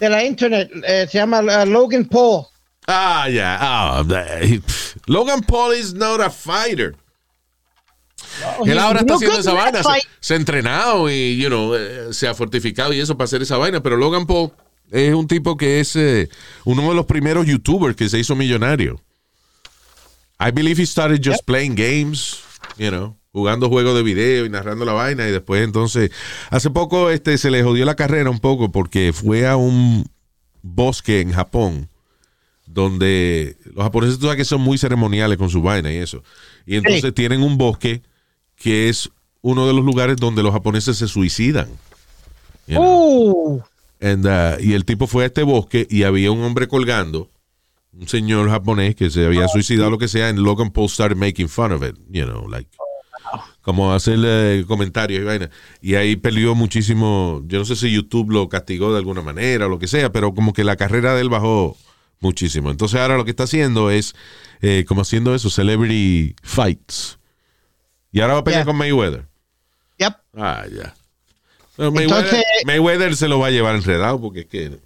[0.00, 2.46] de la internet eh, se llama uh, Logan Paul.
[2.86, 3.56] ah, ya.
[3.60, 4.02] Ah,
[4.42, 6.94] he- pff, Logan Paul is not a fighter.
[8.64, 9.82] Él ahora está haciendo esa vaina.
[10.20, 13.56] Se, ha entrenado y, you know, eh, se ha fortificado y eso para hacer esa
[13.56, 13.82] vaina.
[13.82, 14.52] Pero Logan Paul
[14.90, 16.28] es un tipo que es eh,
[16.64, 19.00] uno de los primeros YouTubers que se hizo millonario.
[20.38, 22.40] I believe he started just playing games,
[22.78, 25.28] you know, jugando juegos de video y narrando la vaina.
[25.28, 26.10] Y después, entonces,
[26.50, 30.04] hace poco este, se le jodió la carrera un poco porque fue a un
[30.62, 31.88] bosque en Japón
[32.66, 36.22] donde los japoneses tú sabes que son muy ceremoniales con su vaina y eso.
[36.66, 37.12] Y entonces Sí.
[37.12, 38.02] tienen un bosque
[38.56, 39.10] que es
[39.42, 41.68] uno de los lugares donde los japoneses se suicidan.
[42.66, 43.30] You know?
[43.56, 43.62] Uh,
[44.02, 47.28] And, uh, y el tipo fue a este bosque y había un hombre colgando,
[47.92, 51.48] un señor japonés que se había suicidado, lo que sea, and Logan Paul started making
[51.50, 52.70] fun of it, you know, like,
[53.62, 55.50] como hacerle comentarios y vaina.
[55.80, 59.68] Y ahí peleó muchísimo, yo no sé si YouTube lo castigó de alguna manera o
[59.68, 61.76] lo que sea, pero como que la carrera de él bajó
[62.20, 62.70] muchísimo.
[62.70, 64.14] Entonces ahora lo que está haciendo es,
[64.60, 67.18] eh, como haciendo eso, celebrity fights.
[68.12, 68.66] Y ahora va a pelear Yeah.
[68.66, 69.26] con Mayweather.
[69.98, 70.14] yep.
[70.36, 70.94] Ah, ya.
[71.78, 74.78] Mayweather, Entonces- Mayweather se lo va a llevar enredado porque es que...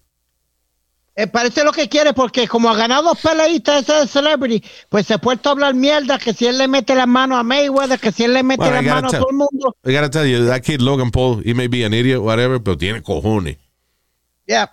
[1.17, 5.07] Eh, parece lo que quiere porque como ha ganado dos peleitas ese de Celebrity, pues
[5.07, 8.01] se ha puesto a hablar mierda que si él le mete la mano a Mayweather,
[8.01, 9.77] que si él le mete Well, I la gotta mano a todo el mundo.
[9.85, 12.77] I gotta tell you, that kid Logan Paul, he may be an idiot, whatever, pero
[12.77, 13.59] tiene cojones.
[14.49, 14.71] Yep.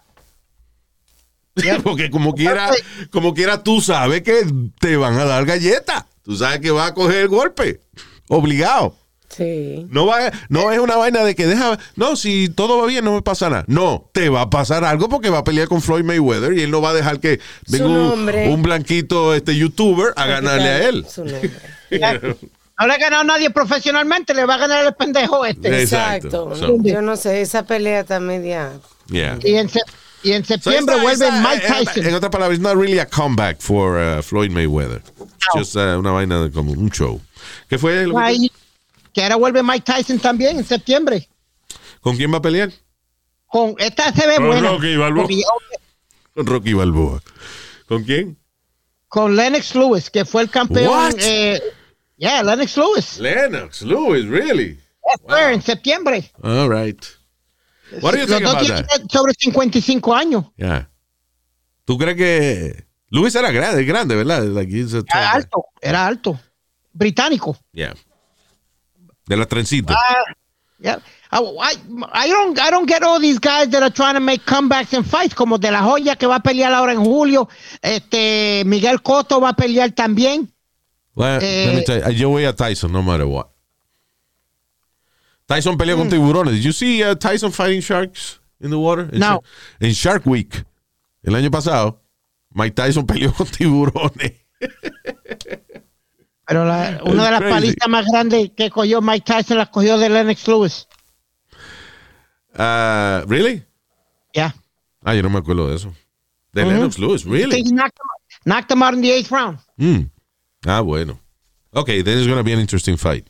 [1.84, 2.72] Porque como quiera,
[3.12, 4.46] como quiera, tú sabes que
[4.80, 6.06] te van a dar galletas.
[6.24, 7.82] Tú sabes que va a coger el golpe.
[8.30, 8.96] Obligado.
[9.36, 9.88] Sí.
[9.90, 13.14] No va, no es una vaina de que deja, no, si todo va bien no
[13.14, 13.64] me pasa nada.
[13.68, 16.72] No, te va a pasar algo porque va a pelear con Floyd Mayweather y él
[16.72, 21.06] no va a dejar que venga un, blanquito este youtuber a ganarle a él.
[21.10, 21.52] Su nombre.
[22.80, 25.82] No le ha ganado nadie profesionalmente, le va a ganar el pendejo este.
[25.84, 26.56] Exacto.
[26.56, 28.72] So- Yo no sé, esa pelea está media.
[29.06, 29.38] Yeah.
[29.44, 29.82] Y en, se-
[30.24, 32.08] y en So septiembre not- vuelve not- Mike en- Tyson.
[32.08, 35.00] En, otras palabras, it's not really a comeback for uh, Floyd Mayweather.
[35.20, 37.22] It's just uh, una vaina de como un show.
[37.70, 38.08] ¿Qué fue?
[38.08, 38.52] lo que- Ahí,
[39.14, 41.28] que ahora vuelve Mike Tyson también en septiembre.
[42.02, 42.72] ¿Con quién va a pelear?
[43.48, 44.70] Con esta se ve Con buena.
[44.70, 45.28] Rocky Balboa.
[46.34, 47.22] Con Rocky Balboa.
[47.88, 48.38] ¿Con quién?
[49.08, 51.14] Con Lennox Lewis, que fue el campeón.
[51.20, 51.62] Eh,
[52.16, 53.18] yeah, Lennox Lewis.
[53.20, 54.80] Lennox Lewis, really?
[55.06, 56.32] Yes, sir, en septiembre.
[56.42, 57.06] All right.
[58.02, 60.46] What do you Los think dos about tienen sobre 55 años.
[60.56, 60.90] Yeah.
[61.84, 64.44] ¿Tú crees que Lewis era grande, grande, verdad?
[64.44, 64.80] Like
[65.14, 66.40] Era alto, era alto.
[66.94, 67.58] Británico.
[67.74, 67.94] Yeah.
[69.28, 69.94] De la trencita.
[69.96, 70.24] Ah,
[70.80, 70.98] yeah.
[71.32, 71.74] I, I,
[72.14, 75.06] I don't, I don't get all these guys that are trying to make comebacks and
[75.06, 77.48] fights, como De La Joya que va a pelear ahora en julio.
[77.82, 80.50] Este, Miguel Cotto va a pelear también.
[81.16, 83.48] Well, eh, let me tell you, yo voy a Tyson no matter what.
[85.46, 86.00] Tyson peleó Mm.
[86.00, 86.54] con tiburones.
[86.56, 89.10] Did you see uh, Tyson fighting sharks in the water?
[89.14, 89.28] En No.
[89.28, 89.44] Shark-
[89.82, 90.66] En Shark Week,
[91.24, 92.00] el año pasado,
[92.54, 94.34] Mike Tyson peleó con tiburones.
[96.52, 97.54] Pero la- una de las crazy.
[97.54, 100.88] palizas más grandes que cogió Mike Tyson las cogió de Lennox Lewis.
[102.54, 103.64] Uh, really?
[104.34, 104.54] Yeah.
[105.04, 105.94] Ah, yo no me acuerdo de eso.
[106.54, 107.60] De Lennox Lewis, really?
[107.62, 108.08] He knocked him,
[108.46, 109.60] knocked him out in the eighth round.
[109.78, 110.10] Mm.
[110.66, 111.18] Ah, bueno.
[111.74, 113.26] Okay, then it's going to be an interesting fight.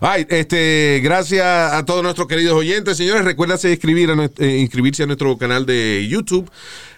[0.00, 1.44] Right, este, gracias
[1.74, 2.96] a todos nuestros queridos oyentes.
[2.96, 6.48] Señores, recuérdense escribir a eh, inscribirse a nuestro canal de YouTube.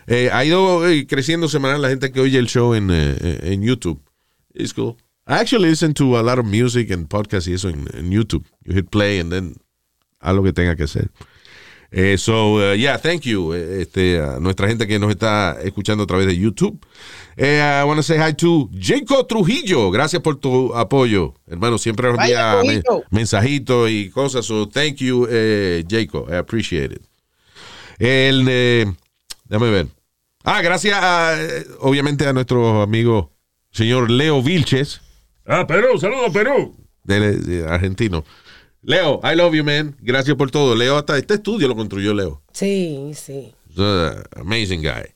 [0.06, 3.62] Eh, ha ido eh, creciendo semanal la gente que oye el show en, eh, en
[3.62, 4.00] YouTube.
[4.54, 4.96] It's cool.
[5.26, 8.44] I actually listen to a lot of music and podcasts y eso en, YouTube.
[8.64, 9.54] You hit play and then
[10.20, 11.10] haz lo que tenga que hacer.
[11.94, 13.52] Eh, so, uh, yeah, thank you.
[13.52, 16.78] eh, Este, a nuestra gente que nos está escuchando a través de YouTube.
[17.36, 19.90] Eh, I want to say hi to Jacob Trujillo.
[19.90, 21.34] Gracias por tu apoyo.
[21.46, 24.46] Hermano, siempre nos envía me- mensajitos y cosas.
[24.46, 26.28] So, thank you, eh, Jacob.
[26.30, 27.02] I appreciate it.
[27.98, 28.44] El,
[29.48, 29.86] déjame ver.
[30.44, 31.36] Ah, gracias a,
[31.80, 33.30] obviamente a nuestro amigo
[33.72, 35.00] señor Leo Vilches,
[35.44, 36.76] Ah, Perú, saludos, Perú.
[37.04, 38.24] de, de argentino.
[38.82, 39.96] Leo, I love you, man.
[40.00, 40.74] Gracias por todo.
[40.76, 42.42] Leo, hasta este estudio lo construyó Leo.
[42.52, 43.52] Sí, sí.
[44.36, 45.14] Amazing guy.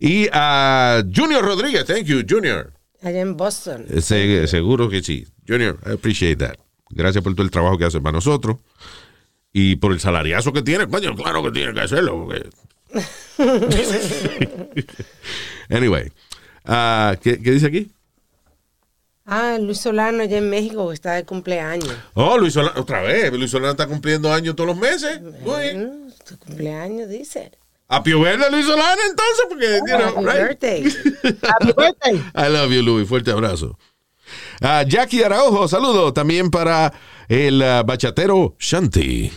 [0.00, 2.72] Y a Junior Rodríguez, thank you, Junior.
[3.02, 3.86] Allá en Boston.
[4.00, 5.26] Se- seguro que sí.
[5.48, 6.54] Junior, I appreciate that.
[6.90, 8.56] Gracias por todo el trabajo que hace para nosotros.
[9.52, 10.86] Y por el salariazo que tiene.
[10.88, 12.24] Coño, claro que tiene que hacerlo.
[12.26, 12.48] porque-
[15.70, 16.10] anyway.
[16.64, 17.90] Ah, ¿qué, qué dice aquí?
[19.26, 21.94] Ah, Luis Solano allá en México está de cumpleaños.
[22.12, 23.32] Oh, Luis Solano, otra vez.
[23.32, 25.18] Luis Solano está cumpliendo años todos los meses.
[25.22, 27.50] Mm, Tu cumpleaños, dice.
[27.88, 30.60] Happy birthday, Luis Solano, entonces, porque, you know, Happy right?
[30.60, 30.82] birthday.
[31.42, 32.22] Happy birthday.
[32.34, 33.08] I love you, Luis.
[33.08, 33.78] Fuerte abrazo.
[34.60, 36.92] Ah, Jackie Araujo, saludo también para
[37.28, 39.30] el ah, bachatero Shanti.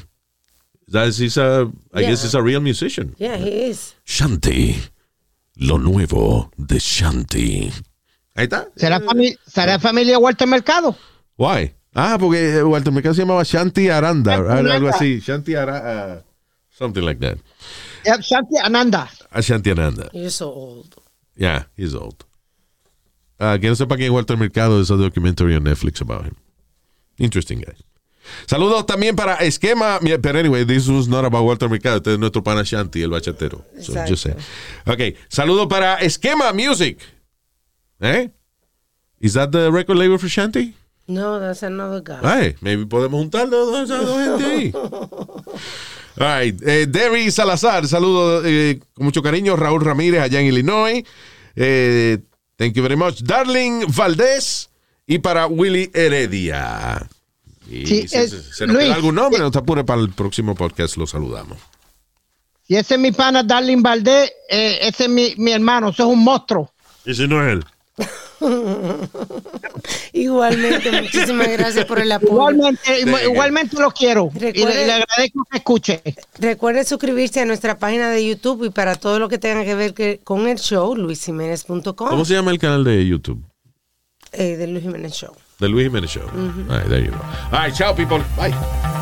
[0.90, 2.10] That is, he's a, I Yeah.
[2.10, 3.14] guess he's a real musician.
[3.18, 3.96] Yeah, he is.
[4.06, 4.76] Shanti.
[5.60, 7.72] Lo nuevo de Shanti.
[8.36, 8.68] Ahí está.
[8.76, 10.96] ¿Será, fami- ¿Será familia Walter Mercado?
[11.38, 11.74] Why?
[11.94, 15.20] Ah, porque eh, Walter Mercado se llamaba Shanti Aranda, Shanti algo así.
[15.20, 16.24] Shanti Aranda.
[16.70, 17.38] something like that.
[18.06, 19.10] Yep, Shanti Ananda.
[19.32, 20.10] Ah, Shanti Aranda.
[20.14, 20.96] You're so old.
[21.36, 22.24] Yeah, he's old.
[23.40, 26.36] Ah, que no sepa quién es Walter Mercado, es a documentary on Netflix about him.
[27.18, 27.74] Interesting guy.
[28.46, 30.00] Saludos también para Esquema.
[30.22, 31.98] Pero anyway, this was not about Walter Mercado.
[31.98, 33.66] Este es nuestro pana Shanti, el bachatero.
[33.82, 34.34] So, just say.
[34.86, 35.18] Ok.
[35.30, 37.00] Saludos para Esquema Music.
[38.00, 38.30] ¿Eh?
[39.20, 40.74] Is that the record label for Shanti?
[41.08, 42.20] No, that's another guy.
[42.22, 44.74] Ay, maybe podemos juntarnos a dos gente ahí.
[46.20, 46.62] All right.
[46.64, 49.56] Eh, Derry Salazar, saludos eh, con mucho cariño.
[49.56, 51.04] Raúl Ramírez, allá en Illinois.
[51.56, 52.18] Eh,
[52.58, 53.22] thank you very much.
[53.22, 54.70] Darling Valdés
[55.06, 57.08] y para Willy Heredia.
[57.70, 60.02] Y Sí, si eh, se, se nos Luis, queda algún nombre, no te apures para
[60.02, 61.58] el próximo podcast, lo saludamos.
[62.68, 66.10] Si ese es mi pana Darling Valdés, eh, ese es mi, mi hermano, eso es
[66.10, 66.72] un monstruo.
[67.06, 67.66] Y si no es él.
[70.14, 72.34] Igualmente, muchísimas gracias por el apoyo.
[72.34, 74.30] Igualmente, igualmente lo quiero.
[74.36, 76.02] Y le, agradezco que escuche.
[76.40, 79.94] Recuerde suscribirse a nuestra página de YouTube y para todo lo que tenga que ver
[79.94, 83.44] que- con el show, luisjiménez.com, ¿Cómo se llama el canal de YouTube?
[84.34, 85.34] eh, de Luis Jiménez Show.
[85.60, 86.28] The Luis Jiménez Show.
[86.28, 86.70] Mm-hmm.
[86.72, 87.18] All right, there you go.
[87.18, 88.20] All right, ciao, people.
[88.36, 88.96] Bye.